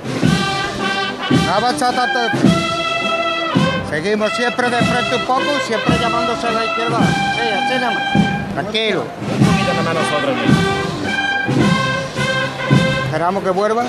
[1.45, 2.65] No va a echar tanto de frente.
[3.89, 6.99] Seguimos siempre de frente un poco, siempre llamándose a la izquierda.
[6.99, 8.53] Sí, así nada más.
[8.53, 9.03] Tranquilo.
[13.05, 13.85] Esperamos que vuelva.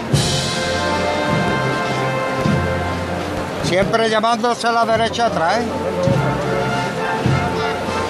[3.64, 5.66] Siempre llamándose a la derecha atrás, ¿eh?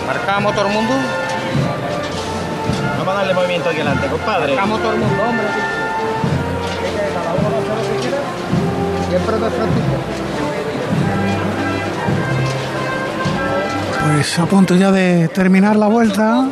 [0.07, 0.93] Marcamos todo el mundo.
[2.99, 4.55] Vamos a darle movimiento aquí adelante, compadre.
[4.55, 5.86] Marcamos todo el mundo, hombre.
[14.05, 16.47] Pues a punto ya de terminar la vuelta.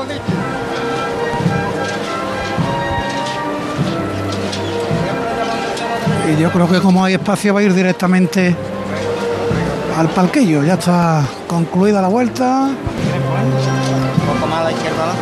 [6.26, 8.56] Y yo creo que como hay espacio va a ir directamente
[9.96, 10.64] al palquillo.
[10.64, 12.68] Ya está concluida la vuelta.
[12.68, 15.14] Un poco más a la izquierda.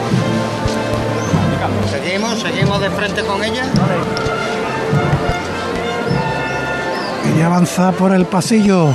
[1.90, 3.64] Seguimos, seguimos de frente con ella.
[7.44, 8.94] Avanza por el pasillo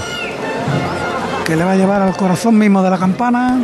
[1.45, 3.59] que le va a llevar al corazón mismo de la campana.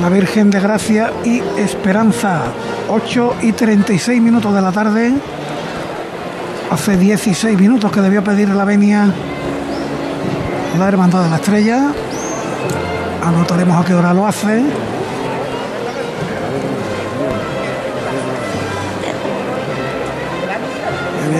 [0.00, 2.42] La Virgen de Gracia y Esperanza.
[2.88, 5.14] 8 y 36 minutos de la tarde.
[6.70, 9.12] Hace 16 minutos que debió pedir la venia
[10.78, 11.92] la Hermandad de la Estrella.
[13.24, 14.62] Anotaremos a qué hora lo hace.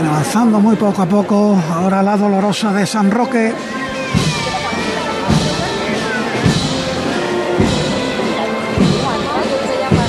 [0.05, 1.59] Avanzando muy poco a poco.
[1.73, 3.55] Ahora la dolorosa de San Roque.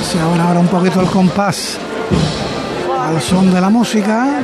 [0.02, 1.78] Se abre ahora un poquito el compás
[3.00, 4.40] al son de la música.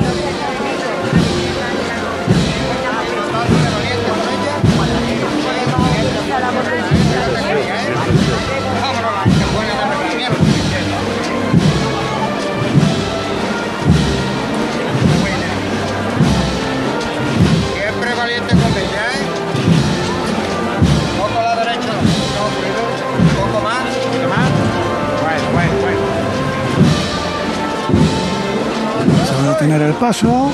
[29.75, 30.51] Detener el paso.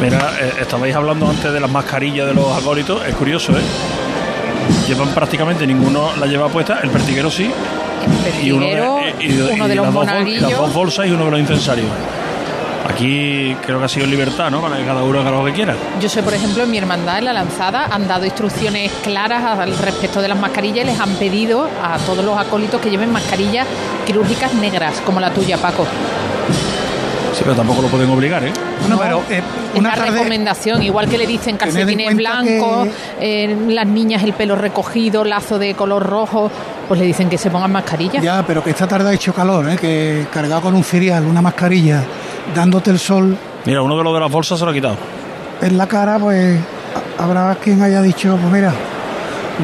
[0.00, 3.62] Mira, eh, estabais hablando antes de las mascarillas de los acólitos, es curioso, ¿eh?
[4.88, 7.50] Llevan prácticamente ninguno la lleva puesta, el pertiguero sí.
[8.42, 11.06] y uno de, pertiguero, y- y- uno de y los las dos las dos bolsas
[11.06, 11.86] y uno de los incensarios.
[12.88, 14.60] Aquí creo que ha sido libertad, ¿no?
[14.60, 15.74] Para que cada uno haga lo que quiera.
[16.00, 19.76] Yo sé, por ejemplo, en mi hermandad, en la lanzada, han dado instrucciones claras al
[19.78, 23.66] respecto de las mascarillas y les han pedido a todos los acólitos que lleven mascarillas
[24.04, 25.86] quirúrgicas negras, como la tuya, Paco.
[27.42, 28.52] Sí, pero tampoco lo pueden obligar, ¿eh?
[28.80, 32.88] Bueno, pero eh, Es una tarde recomendación, igual que le dicen calcetines blancos,
[33.20, 36.52] eh, las niñas el pelo recogido, lazo de color rojo,
[36.86, 38.22] pues le dicen que se pongan mascarillas.
[38.22, 39.76] Ya, pero que esta tarde ha hecho calor, ¿eh?
[39.76, 42.04] que cargado con un cereal, una mascarilla,
[42.54, 44.96] dándote el sol Mira, uno de los de las bolsas se lo ha quitado.
[45.60, 46.60] en la cara, pues
[47.18, 48.72] habrá quien haya dicho, pues mira,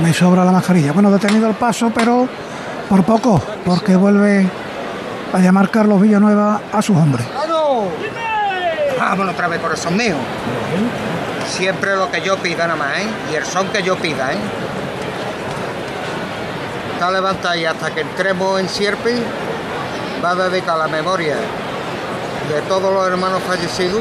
[0.02, 0.90] me sobra la mascarilla.
[0.90, 2.28] Bueno, detenido el paso, pero
[2.88, 4.48] Por poco, porque vuelve
[5.32, 7.26] a llamar Carlos Villanueva a sus hombres.
[8.98, 10.16] Vámonos otra vez, corazón mío.
[11.46, 13.06] Siempre lo que yo pida nada más, ¿eh?
[13.32, 14.38] Y el son que yo pida, ¿eh?
[16.94, 19.22] Está levantada y hasta que entremos en Sierpi
[20.24, 24.00] va a dedicar la memoria de todos los hermanos fallecidos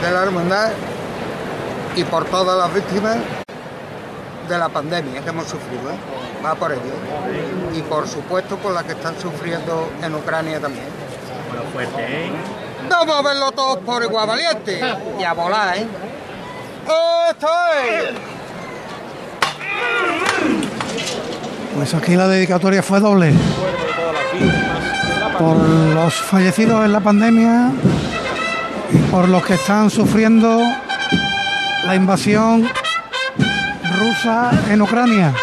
[0.00, 0.70] de la hermandad
[1.94, 3.16] y por todas las víctimas
[4.48, 5.90] de la pandemia que hemos sufrido.
[5.90, 6.44] ¿eh?
[6.44, 6.82] Va por ello.
[7.74, 10.86] Y por supuesto por las que están sufriendo en Ucrania también.
[11.72, 12.65] fuerte, ¿eh?
[12.88, 14.80] Vamos a verlo todos por igual valiente.
[15.18, 15.86] Y a volar, ¿eh?
[17.30, 17.48] ¡Esto
[17.84, 18.36] es!
[21.74, 23.32] Pues aquí la dedicatoria fue doble.
[25.38, 27.70] Por los fallecidos en la pandemia
[28.92, 30.62] y por los que están sufriendo
[31.86, 32.68] la invasión
[33.98, 35.34] rusa en Ucrania.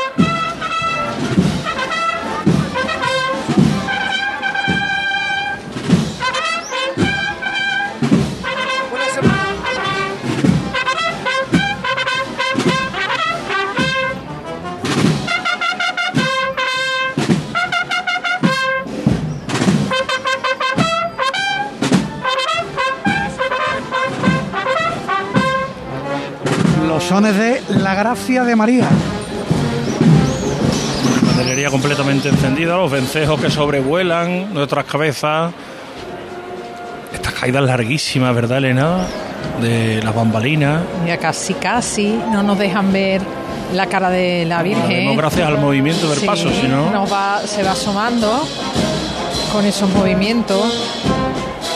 [27.14, 28.88] Sones de La Gracia de María.
[31.28, 35.52] Bandelería completamente encendida, los vencejos que sobrevuelan nuestras cabezas.
[37.14, 39.02] Estas caídas larguísimas, ¿verdad, Elena?
[39.62, 40.82] De las bambalinas.
[41.06, 43.22] Ya casi, casi no nos dejan ver
[43.76, 45.06] la cara de la Virgen.
[45.06, 46.90] No gracias al movimiento del Sí, paso, sino.
[46.90, 48.44] nos va, se va asomando
[49.52, 50.66] con esos movimientos.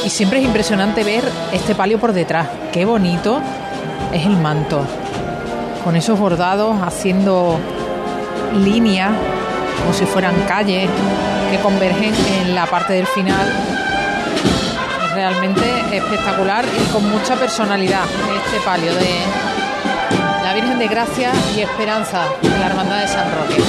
[0.04, 1.24] Y siempre es impresionante ver
[1.54, 2.48] este palio por detrás.
[2.72, 3.40] Qué bonito
[4.12, 4.84] es el manto.
[5.88, 7.58] Con esos bordados haciendo
[8.62, 9.10] líneas
[9.80, 10.90] como si fueran calles
[11.50, 13.48] que convergen en la parte del final.
[15.06, 15.64] Es realmente
[15.94, 19.22] espectacular y con mucha personalidad este palio de
[20.44, 23.64] la Virgen de Gracia y Esperanza de la Hermandad de San Roque.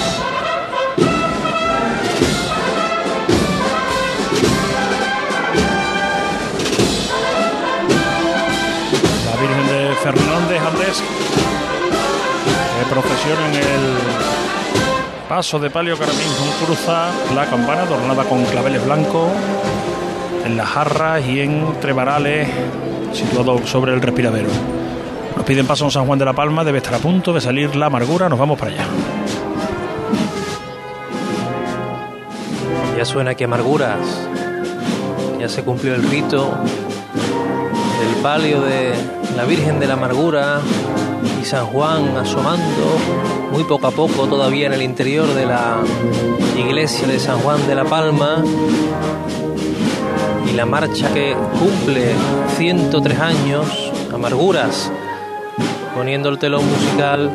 [9.24, 11.02] La Virgen de Fernández Andrés
[12.78, 13.98] que procesiona en el
[15.28, 19.30] paso de palio que ahora mismo cruza la campana adornada con claveles blancos
[20.44, 22.48] en las jarras y entre varales
[23.12, 24.48] situado sobre el respiradero.
[25.36, 27.74] Nos piden paso en San Juan de la Palma, debe estar a punto de salir
[27.74, 28.84] la amargura, nos vamos para allá.
[32.96, 33.98] Ya suena que amarguras.
[35.38, 36.58] Ya se cumplió el rito
[38.00, 38.92] del palio de
[39.36, 40.60] la Virgen de la Amargura
[41.40, 42.98] y San Juan asomando
[43.52, 45.78] muy poco a poco todavía en el interior de la
[46.56, 48.42] iglesia de San Juan de la Palma.
[50.48, 52.14] Y la marcha que cumple
[52.56, 54.90] 103 años, Amarguras,
[55.94, 57.30] poniendo el telón musical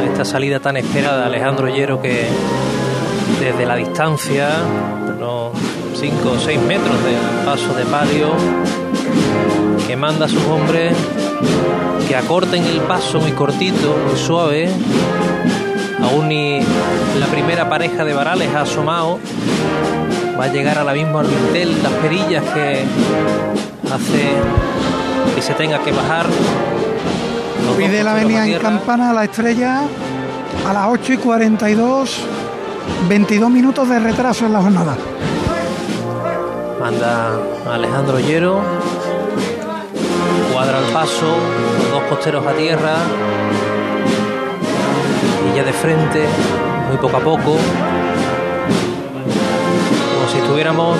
[0.00, 2.26] a esta salida tan esperada Alejandro Llero que
[3.40, 4.48] desde la distancia,
[5.16, 5.52] unos
[5.94, 8.28] 5 o 6 metros del paso de palio,
[9.86, 10.94] que manda a sus hombres
[12.08, 14.68] que acorten el paso muy cortito, muy suave.
[16.02, 16.60] Aún ni
[17.18, 19.18] la primera pareja de varales ha asomado.
[20.38, 22.84] Va a llegar a la misma dintel, las perillas que
[23.92, 24.30] hace
[25.34, 26.26] que se tenga que bajar.
[27.76, 29.82] Pide la avenida en campana a la estrella
[30.66, 32.20] a las 8 y 42,
[33.08, 34.96] 22 minutos de retraso en la jornada.
[36.80, 37.32] Manda
[37.70, 38.60] Alejandro Llero.
[40.76, 41.26] El paso,
[41.78, 42.96] los dos costeros a tierra.
[45.50, 46.26] Y ya de frente,
[46.88, 47.56] muy poco a poco.
[50.12, 50.98] Como si estuviéramos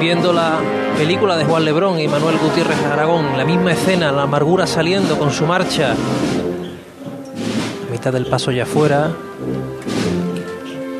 [0.00, 0.58] viendo la
[0.96, 3.36] película de Juan Lebrón y Manuel Gutiérrez Aragón.
[3.36, 5.92] La misma escena, la amargura saliendo con su marcha.
[5.92, 9.10] A mitad del paso ya afuera.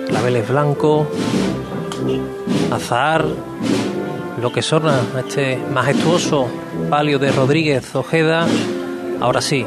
[0.08, 1.06] Claveles blancos.
[2.72, 3.24] Azahar,
[4.42, 6.48] lo que sona a este majestuoso
[6.86, 8.46] palio de Rodríguez Ojeda.
[9.20, 9.64] Ahora sí,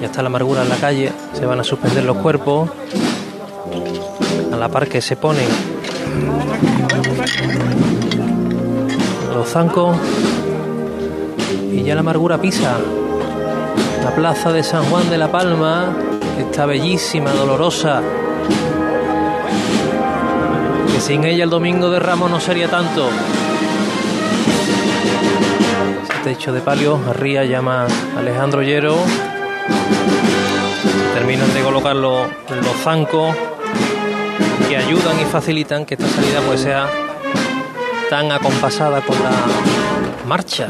[0.00, 2.70] ya está la amargura en la calle, se van a suspender los cuerpos.
[4.52, 5.48] A la par que se ponen
[9.34, 9.96] los zancos
[11.72, 12.78] y ya la amargura pisa
[14.02, 15.92] la plaza de San Juan de la Palma,
[16.38, 18.00] esta bellísima, dolorosa,
[20.92, 23.08] que sin ella el domingo de Ramos no sería tanto.
[26.26, 27.86] Techo de palio, arriba llama
[28.18, 28.96] Alejandro Llero.
[31.14, 33.32] Terminan de colocar los, los zancos.
[34.68, 36.88] que ayudan y facilitan que esta salida pues sea
[38.10, 39.30] tan acompasada con la
[40.26, 40.66] marcha.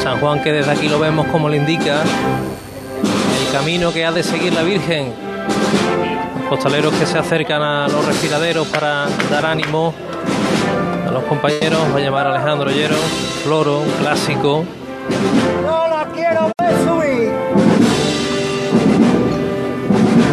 [0.00, 4.22] San Juan que desde aquí lo vemos como le indica el camino que ha de
[4.22, 5.12] seguir la Virgen.
[6.38, 9.92] Los costaleros que se acercan a los respiraderos para dar ánimo
[11.12, 11.78] a los compañeros.
[11.92, 12.96] Va a llamar Alejandro Llero,
[13.44, 14.64] Floro, un clásico.
[15.64, 17.32] No la quiero ver subir.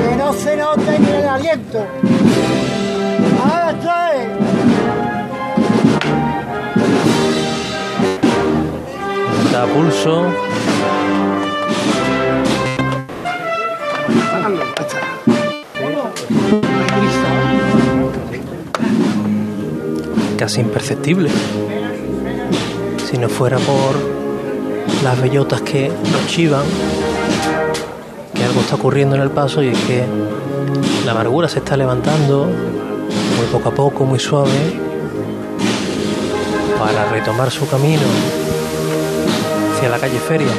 [0.07, 1.85] Que no se note ni el aliento.
[3.43, 4.17] Ahora estoy.
[9.51, 10.25] Da pulso.
[20.39, 21.29] Casi imperceptible.
[23.11, 23.93] Si no fuera por
[25.03, 26.63] las bellotas que nos chivan,
[28.33, 30.05] que algo está ocurriendo en el paso y es que
[31.05, 34.79] la amargura se está levantando muy poco a poco, muy suave,
[36.79, 38.07] para retomar su camino
[39.75, 40.53] hacia la calle Feria.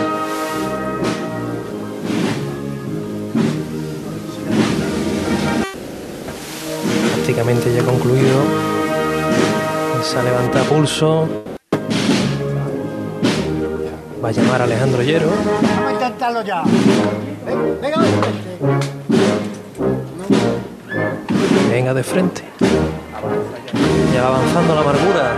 [7.15, 8.70] Prácticamente ya concluido.
[10.11, 11.29] Esa levanta pulso.
[14.25, 15.29] Va a llamar a Alejandro Llero.
[15.29, 16.63] Vamos a intentarlo ya.
[17.47, 17.99] Ven- Venga,
[21.71, 22.43] Venga de frente.
[24.13, 25.33] Ya va avanzando la amargura.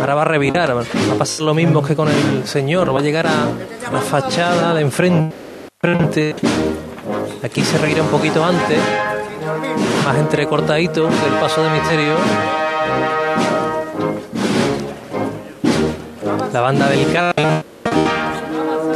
[0.00, 0.76] Ahora va a revirar.
[0.76, 2.92] Va a pasar lo mismo que con el señor.
[2.92, 3.46] Va a llegar a
[3.92, 5.36] la fachada de enfrente.
[5.80, 6.34] enfrente.
[7.44, 8.80] Aquí se reirá un poquito antes.
[10.04, 12.14] Más entrecortadito que el paso de misterio.
[16.52, 17.62] La banda del Carmen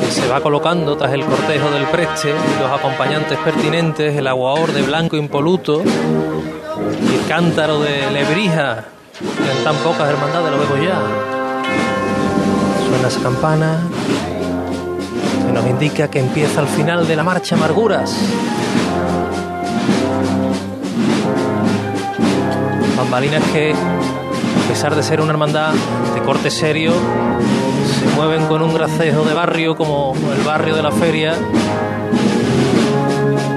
[0.01, 4.83] que se va colocando tras el cortejo del preste, los acompañantes pertinentes, el aguador de
[4.83, 8.85] blanco impoluto, el cántaro de Lebrija,
[9.21, 11.01] en tan pocas hermandades lo vemos ya.
[12.89, 13.81] Suena esa campana
[15.47, 18.17] que nos indica que empieza el final de la marcha Amarguras.
[22.97, 23.75] Bambalinas que,
[24.65, 25.73] a pesar de ser una hermandad
[26.15, 30.91] de corte serio, se mueven con un gracejo de barrio como el barrio de la
[30.91, 31.35] feria,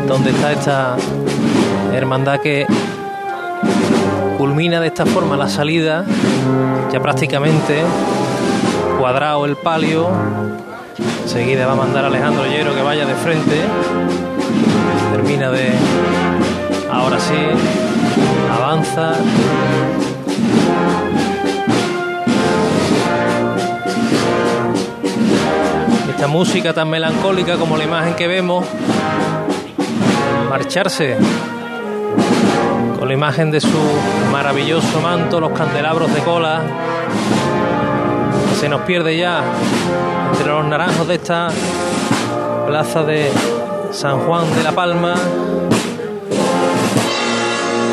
[0.08, 0.98] donde está esta
[1.94, 2.66] hermandad que
[4.38, 6.06] culmina de esta forma la salida,
[6.92, 7.82] ya prácticamente
[9.00, 10.10] cuadrado el palio.
[11.24, 13.62] Enseguida va a mandar a Alejandro Llero que vaya de frente.
[15.12, 15.72] Termina de.
[16.92, 17.36] Ahora sí.
[18.52, 19.14] Avanza.
[26.26, 28.66] Esta música tan melancólica como la imagen que vemos.
[30.50, 31.18] Marcharse
[32.98, 33.78] con la imagen de su
[34.32, 36.64] maravilloso manto, los candelabros de cola.
[38.60, 39.44] Se nos pierde ya
[40.32, 41.50] entre los naranjos de esta
[42.66, 43.32] plaza de
[43.92, 45.14] San Juan de la Palma.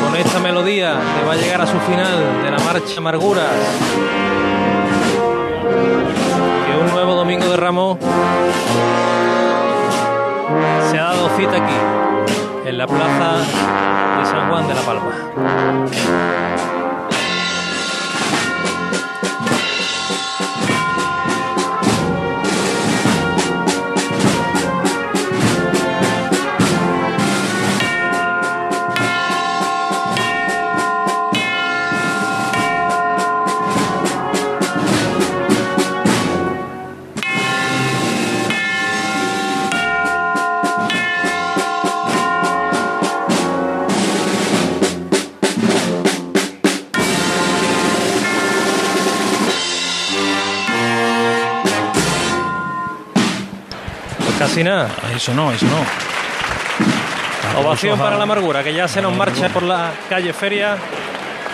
[0.05, 4.32] Con esta melodía que va a llegar a su final de la marcha Amarguras.
[7.63, 7.69] Se
[10.99, 11.77] ha dado cita aquí,
[12.67, 13.37] en la plaza
[14.19, 16.42] de San Juan de la Palma.
[54.43, 54.89] Casi nada.
[55.15, 57.61] Eso no, eso no.
[57.61, 60.75] Ovación para la amargura, que ya se nos marcha por la calle Feria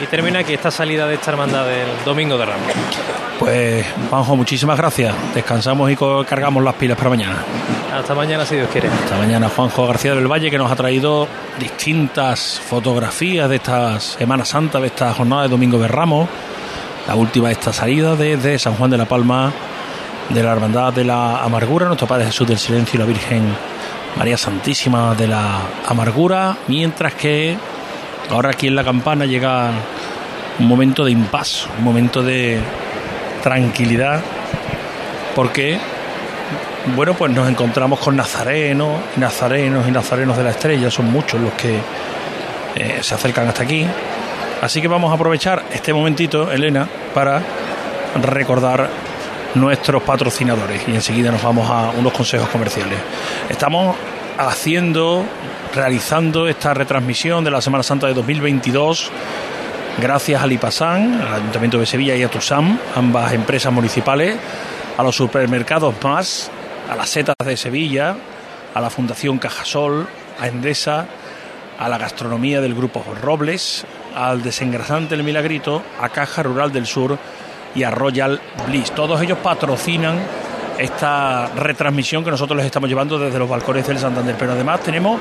[0.01, 2.67] y termina aquí esta salida de esta hermandad del Domingo de Ramos.
[3.37, 5.13] Pues, Juanjo, muchísimas gracias.
[5.35, 7.43] Descansamos y cargamos las pilas para mañana.
[7.93, 8.87] Hasta mañana, si Dios quiere.
[8.87, 11.27] Esta mañana Juanjo García del Valle que nos ha traído
[11.59, 16.27] distintas fotografías de esta Semana Santa, de esta jornada de Domingo de Ramos.
[17.07, 19.51] La última de esta salida desde San Juan de la Palma
[20.29, 23.43] de la Hermandad de la Amargura, nuestro Padre Jesús del Silencio y la Virgen
[24.17, 27.57] María Santísima de la Amargura, mientras que
[28.29, 29.71] ahora aquí en la campana llega
[30.59, 32.59] un momento de impas, un momento de
[33.41, 34.21] tranquilidad,
[35.35, 35.79] porque
[36.95, 41.41] bueno, pues nos encontramos con nazarenos, y nazarenos y nazarenos de la estrella, son muchos
[41.41, 41.79] los que
[42.75, 43.85] eh, se acercan hasta aquí.
[44.61, 47.41] Así que vamos a aprovechar este momentito, Elena, para
[48.21, 48.89] recordar
[49.55, 52.99] nuestros patrocinadores y enseguida nos vamos a unos consejos comerciales.
[53.49, 53.95] Estamos
[54.37, 55.25] haciendo,
[55.73, 59.11] realizando esta retransmisión de la Semana Santa de 2022
[59.99, 64.37] gracias a Lipasan, al Ayuntamiento de Sevilla y a TUSAM, ambas empresas municipales,
[64.97, 66.49] a los supermercados más,
[66.89, 68.15] a las setas de Sevilla,
[68.73, 70.07] a la Fundación Cajasol,
[70.39, 71.05] a Endesa,
[71.77, 73.85] a la gastronomía del Grupo Robles,
[74.15, 77.17] al desengrasante El Milagrito, a Caja Rural del Sur
[77.75, 78.91] y a Royal Bliss.
[78.91, 80.17] Todos ellos patrocinan
[80.77, 84.35] esta retransmisión que nosotros les estamos llevando desde los balcones del Santander.
[84.37, 85.19] Pero además tenemos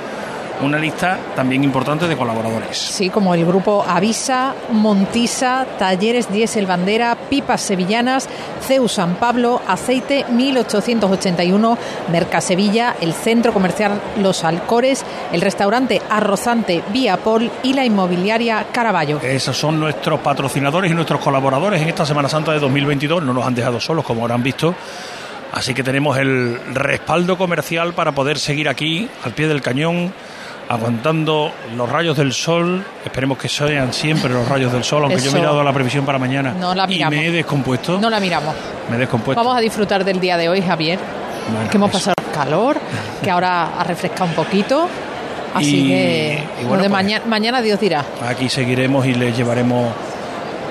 [0.62, 2.76] una lista también importante de colaboradores.
[2.76, 8.28] Sí, como el grupo Avisa, Montisa, Talleres Diesel Bandera, Pipas Sevillanas,
[8.66, 11.78] CEU San Pablo, Aceite 1881,
[12.10, 19.20] Mercasevilla, el Centro Comercial Los Alcores, el restaurante Arrozante Vía Pol y la inmobiliaria Caraballo.
[19.22, 23.22] Esos son nuestros patrocinadores y nuestros colaboradores en esta Semana Santa de 2022.
[23.22, 24.74] No nos han dejado solos, como habrán visto.
[25.52, 30.12] Así que tenemos el respaldo comercial para poder seguir aquí, al pie del cañón,
[30.68, 32.84] aguantando los rayos del sol.
[33.04, 36.18] Esperemos que sean siempre los rayos del sol, aunque yo he mirado la previsión para
[36.18, 37.98] mañana no la y me he descompuesto.
[38.00, 38.54] No la miramos.
[38.90, 39.42] Me he descompuesto.
[39.42, 40.98] Vamos a disfrutar del día de hoy, Javier.
[41.70, 42.76] que hemos pasado calor,
[43.22, 44.86] que ahora ha refrescado un poquito.
[45.54, 48.04] Así Y- que y bueno, de pues- mañana, mañana Dios dirá.
[48.28, 49.90] Aquí seguiremos y les llevaremos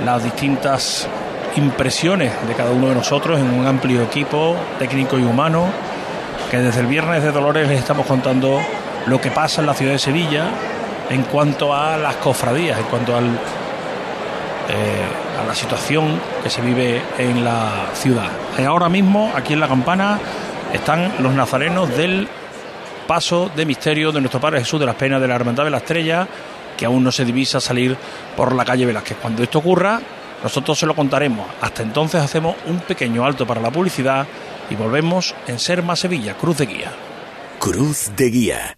[0.06, 1.08] las distintas
[1.56, 5.66] impresiones de cada uno de nosotros en un amplio equipo técnico y humano
[6.52, 8.60] que desde el viernes de Dolores les estamos contando
[9.08, 10.50] lo que pasa en la ciudad de Sevilla
[11.10, 17.02] en cuanto a las cofradías, en cuanto al, eh, a la situación que se vive
[17.18, 18.30] en la ciudad.
[18.58, 20.20] Eh, Ahora mismo, aquí en la campana,
[20.74, 22.28] están los nazarenos del
[23.08, 25.78] paso de misterio de nuestro Padre Jesús de las Penas de la Hermandad de la
[25.78, 26.28] Estrella,
[26.76, 27.96] que aún no se divisa salir
[28.36, 29.18] por la calle Velázquez.
[29.22, 30.02] Cuando esto ocurra,
[30.44, 31.48] nosotros se lo contaremos.
[31.62, 34.28] Hasta entonces hacemos un pequeño alto para la publicidad
[34.70, 36.92] y volvemos en Ser Más Sevilla, Cruz de Guía.
[37.60, 38.78] Cruz de Guía.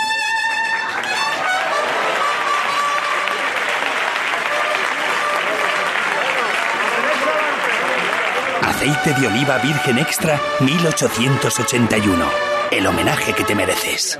[8.81, 12.25] Aceite de oliva virgen extra 1881.
[12.71, 14.19] El homenaje que te mereces.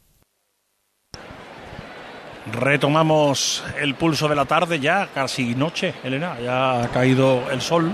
[2.53, 7.91] Retomamos el pulso de la tarde, ya casi noche, Elena, ya ha caído el sol.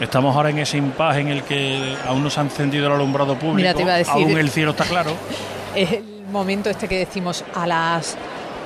[0.00, 3.34] Estamos ahora en ese impasse en el que aún no se ha encendido el alumbrado
[3.34, 3.56] público.
[3.56, 5.12] Mira, te iba a decir- Aún el cielo está claro.
[5.74, 8.16] Es el momento este que decimos a las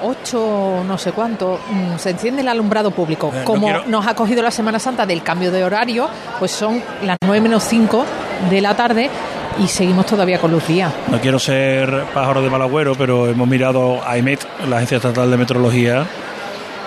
[0.03, 3.33] 8, no sé cuánto, mm, se enciende el alumbrado público.
[3.35, 6.53] Eh, no Como quiero- nos ha cogido la Semana Santa del cambio de horario, pues
[6.53, 8.05] son las 9 menos 5
[8.51, 9.11] de la tarde
[9.59, 10.93] y seguimos todavía con luz día.
[11.11, 15.31] No quiero ser pájaro de mal agüero, pero hemos mirado a EMET, la Agencia Estatal
[15.31, 16.07] de Meteorología,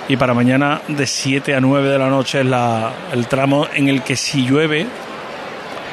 [0.10, 3.88] y para mañana de 7 a 9 de la noche es la- el tramo en
[3.90, 4.86] el que si llueve,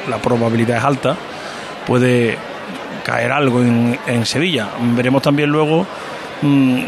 [0.08, 1.16] la probabilidad es alta,
[1.86, 2.36] puede
[3.04, 4.68] caer algo en, en Sevilla.
[4.96, 5.86] Veremos también luego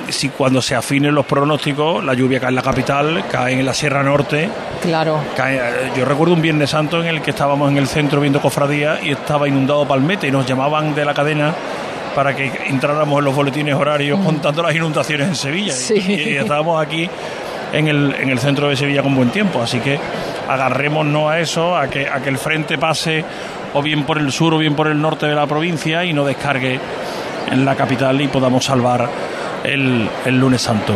[0.09, 3.75] si cuando se afinen los pronósticos, la lluvia cae en la capital, cae en la
[3.75, 4.49] Sierra Norte,
[4.83, 5.19] Claro.
[5.37, 8.41] Cae- eh, Yo recuerdo un Viernes Santo en el que estábamos en el centro viendo
[8.41, 11.53] cofradía y estaba inundado Palmete y nos llamaban de la cadena
[12.15, 15.73] para que entráramos en los boletines horarios contando las inundaciones en Sevilla.
[15.73, 15.95] Sí.
[16.07, 17.09] Y, y estábamos aquí
[17.73, 19.61] en el, en el centro de Sevilla con buen tiempo.
[19.61, 19.99] Así que
[20.49, 23.25] agarrémonos a eso, a que, a que el frente pase
[23.75, 26.25] o bien por el sur o bien por el norte de la provincia y no
[26.25, 26.79] descargue
[27.51, 29.09] en la capital y podamos salvar
[29.67, 30.95] el, el lunes santo.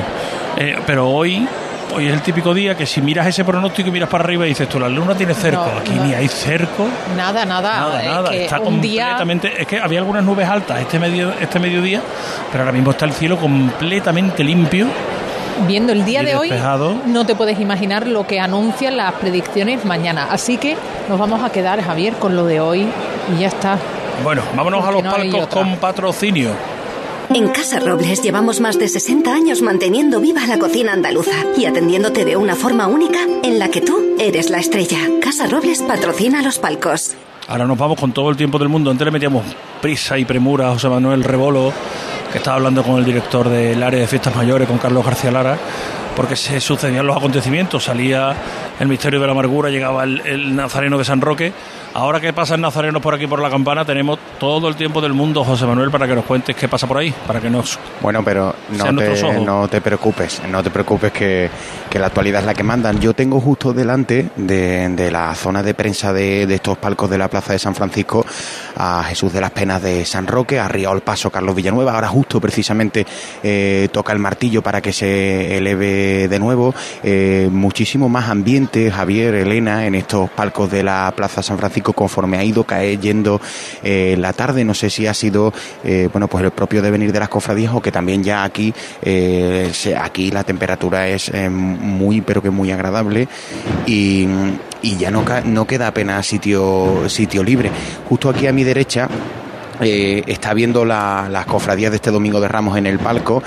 [0.57, 1.47] Eh, pero hoy,
[1.95, 4.51] hoy es el típico día que si miras ese pronóstico y miras para arriba y
[4.51, 6.05] dices tú, la luna tiene cerco, No, aquí no.
[6.05, 7.77] ni hay cerco, Nada, nada.
[7.81, 11.33] nada, es nada, que está día completamente, es que había algunas nubes altas este medio,
[11.41, 12.01] este mediodía,
[12.51, 14.87] pero ahora mismo está el cielo completamente limpio.
[15.67, 16.53] viendo el día de hoy,
[17.07, 20.29] no te puedes imaginar lo que anuncian las predicciones mañana.
[20.31, 20.77] Así que
[21.09, 22.87] nos vamos a quedar, Javier, con lo de hoy
[23.37, 23.79] y ya está.
[24.25, 26.51] Bueno, vámonos a los no palcos con patrocinio.
[27.33, 32.25] En Casa Robles llevamos más de 60 años manteniendo viva la cocina andaluza y atendiéndote
[32.25, 34.99] de una forma única en la que tú eres la estrella.
[35.23, 37.15] Casa Robles patrocina los palcos.
[37.47, 38.91] Ahora nos vamos con todo el tiempo del mundo.
[38.91, 39.45] Antes le metíamos
[39.81, 41.73] prisa y premura a José Manuel Rebolo,
[42.33, 45.57] que estaba hablando con el director del área de fiestas mayores, con Carlos García Lara,
[46.17, 47.85] porque se sucedían los acontecimientos.
[47.85, 48.35] Salía
[48.81, 51.53] el misterio de la amargura, llegaba el, el nazareno de San Roque.
[52.01, 55.45] Ahora que pasan nazarenos por aquí por la campana, tenemos todo el tiempo del mundo,
[55.45, 58.55] José Manuel, para que nos cuentes qué pasa por ahí, para que nos Bueno, pero
[58.71, 59.43] no te, ojos.
[59.43, 61.51] no te preocupes, no te preocupes que,
[61.91, 63.01] que la actualidad es la que mandan.
[63.01, 67.19] Yo tengo justo delante de, de la zona de prensa de, de estos palcos de
[67.19, 68.25] la Plaza de San Francisco
[68.79, 71.93] a Jesús de las Penas de San Roque, a Riao el Paso Carlos Villanueva.
[71.93, 73.05] Ahora justo precisamente
[73.43, 76.75] eh, toca el martillo para que se eleve de nuevo.
[77.03, 82.39] Eh, muchísimo más ambiente, Javier, Elena, en estos palcos de la Plaza San Francisco conforme
[82.39, 83.41] ha ido cayendo
[83.83, 84.65] eh, la tarde.
[84.65, 85.53] No sé si ha sido
[85.85, 88.73] eh, bueno pues el propio devenir de las cofradías o que también ya aquí
[89.03, 89.71] eh,
[90.01, 93.29] aquí la temperatura es eh, muy pero que muy agradable
[93.87, 94.27] y,
[94.83, 97.71] y ya no, no queda apenas sitio sitio libre.
[98.09, 99.09] Justo aquí a mi derecha
[99.83, 103.43] está viendo la- las cofradías de este domingo de Ramos en el palco,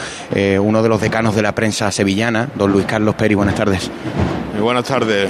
[0.62, 3.92] uno de los decanos de la prensa sevillana, don Luis Carlos Peri, buenas tardes.
[4.54, 5.30] Muy buenas tardes.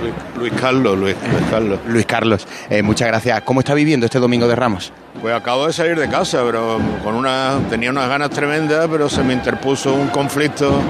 [0.00, 1.78] Luis, Luis Carlos, Luis, Luis Carlos.
[1.86, 3.40] Luis Carlos, eh, muchas gracias.
[3.42, 4.92] ¿Cómo está viviendo este domingo de Ramos?
[5.20, 9.22] Pues acabo de salir de casa, pero con una tenía unas ganas tremendas, pero se
[9.22, 10.80] me interpuso un conflicto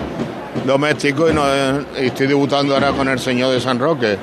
[0.66, 1.42] doméstico y, no,
[2.00, 4.16] y estoy debutando ahora con el Señor de San Roque.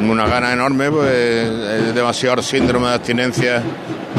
[0.00, 3.62] Una gana enorme, pues es demasiado síndrome de abstinencia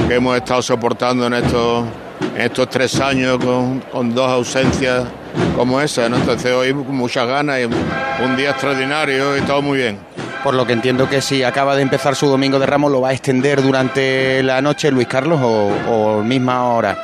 [0.07, 1.85] que hemos estado soportando en estos,
[2.35, 5.05] en estos tres años con, con dos ausencias
[5.55, 6.17] como esa, ¿no?
[6.17, 7.63] Entonces hoy con muchas ganas y
[8.23, 9.97] un día extraordinario y todo muy bien.
[10.43, 13.09] Por lo que entiendo que si acaba de empezar su domingo de Ramos, ¿lo va
[13.09, 16.97] a extender durante la noche Luis Carlos o, o misma hora?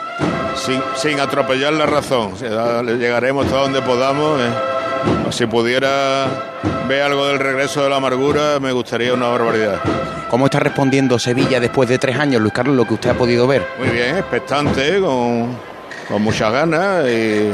[0.55, 2.33] sin, sin atropellar la razón.
[2.37, 4.39] Llegaremos hasta donde podamos.
[4.39, 4.70] eh.
[5.31, 6.27] Si pudiera
[6.87, 9.79] ver algo del regreso de la amargura, me gustaría una barbaridad.
[10.29, 13.47] ¿Cómo está respondiendo Sevilla después de tres años, Luis Carlos, lo que usted ha podido
[13.47, 13.65] ver?
[13.79, 15.57] Muy bien, expectante, con,
[16.07, 17.51] con muchas ganas y,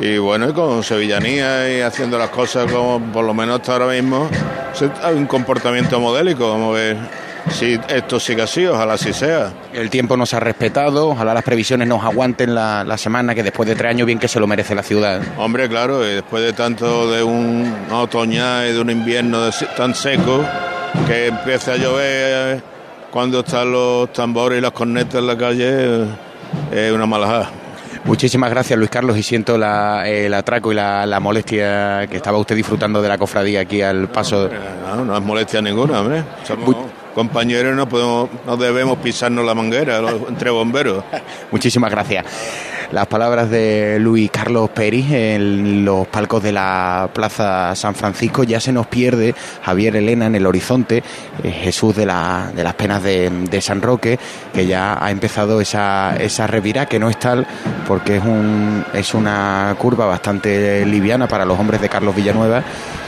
[0.00, 3.86] y bueno, y con sevillanía y haciendo las cosas como por lo menos hasta ahora
[3.86, 4.28] mismo.
[5.02, 6.96] Hay un comportamiento modélico, vamos a ver
[7.50, 9.52] si esto sigue así, ojalá así sea.
[9.72, 13.68] El tiempo nos ha respetado, ojalá las previsiones nos aguanten la, la semana, que después
[13.68, 15.20] de tres años bien que se lo merece la ciudad.
[15.38, 19.94] Hombre, claro, y después de tanto de un otoñal y de un invierno de tan
[19.94, 20.44] seco,
[21.06, 22.62] que empiece a llover
[23.10, 26.04] cuando están los tambores y las cornetas en la calle,
[26.72, 27.50] es una malajada.
[28.04, 32.38] Muchísimas gracias, Luis Carlos, y siento la- el atraco y la, la molestia que estaba
[32.38, 34.48] usted disfrutando de la cofradía aquí al paso.
[34.86, 36.22] No, no es molestia ninguna, hombre.
[36.46, 36.76] Somos
[37.16, 41.02] compañeros no, podemos, no debemos pisarnos la manguera entre bomberos.
[41.50, 42.26] Muchísimas gracias.
[42.92, 48.44] Las palabras de Luis Carlos Peris en los palcos de la Plaza San Francisco.
[48.44, 51.02] Ya se nos pierde Javier Elena en el horizonte,
[51.42, 54.18] eh, Jesús de, la, de las penas de, de, San Roque,
[54.52, 57.46] que ya ha empezado esa, esa revira, que no es tal
[57.86, 62.62] porque es, un, es una curva bastante liviana para los hombres de Carlos Villanueva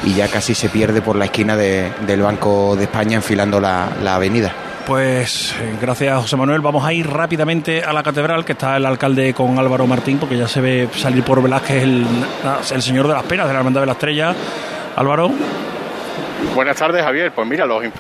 [0.04, 3.88] y ya casi se pierde por la esquina de, del Banco de España enfilando la,
[4.02, 4.67] la avenida.
[4.89, 6.62] Pues gracias José Manuel.
[6.62, 10.39] Vamos a ir rápidamente a la catedral, que está el alcalde con Álvaro Martín, porque
[10.39, 12.07] ya se ve salir por Velázquez el,
[12.72, 14.34] el señor de las penas de la Hermandad de la Estrella.
[14.97, 15.30] Álvaro.
[16.55, 17.32] Buenas tardes, Javier.
[17.32, 17.97] Pues mira, los informes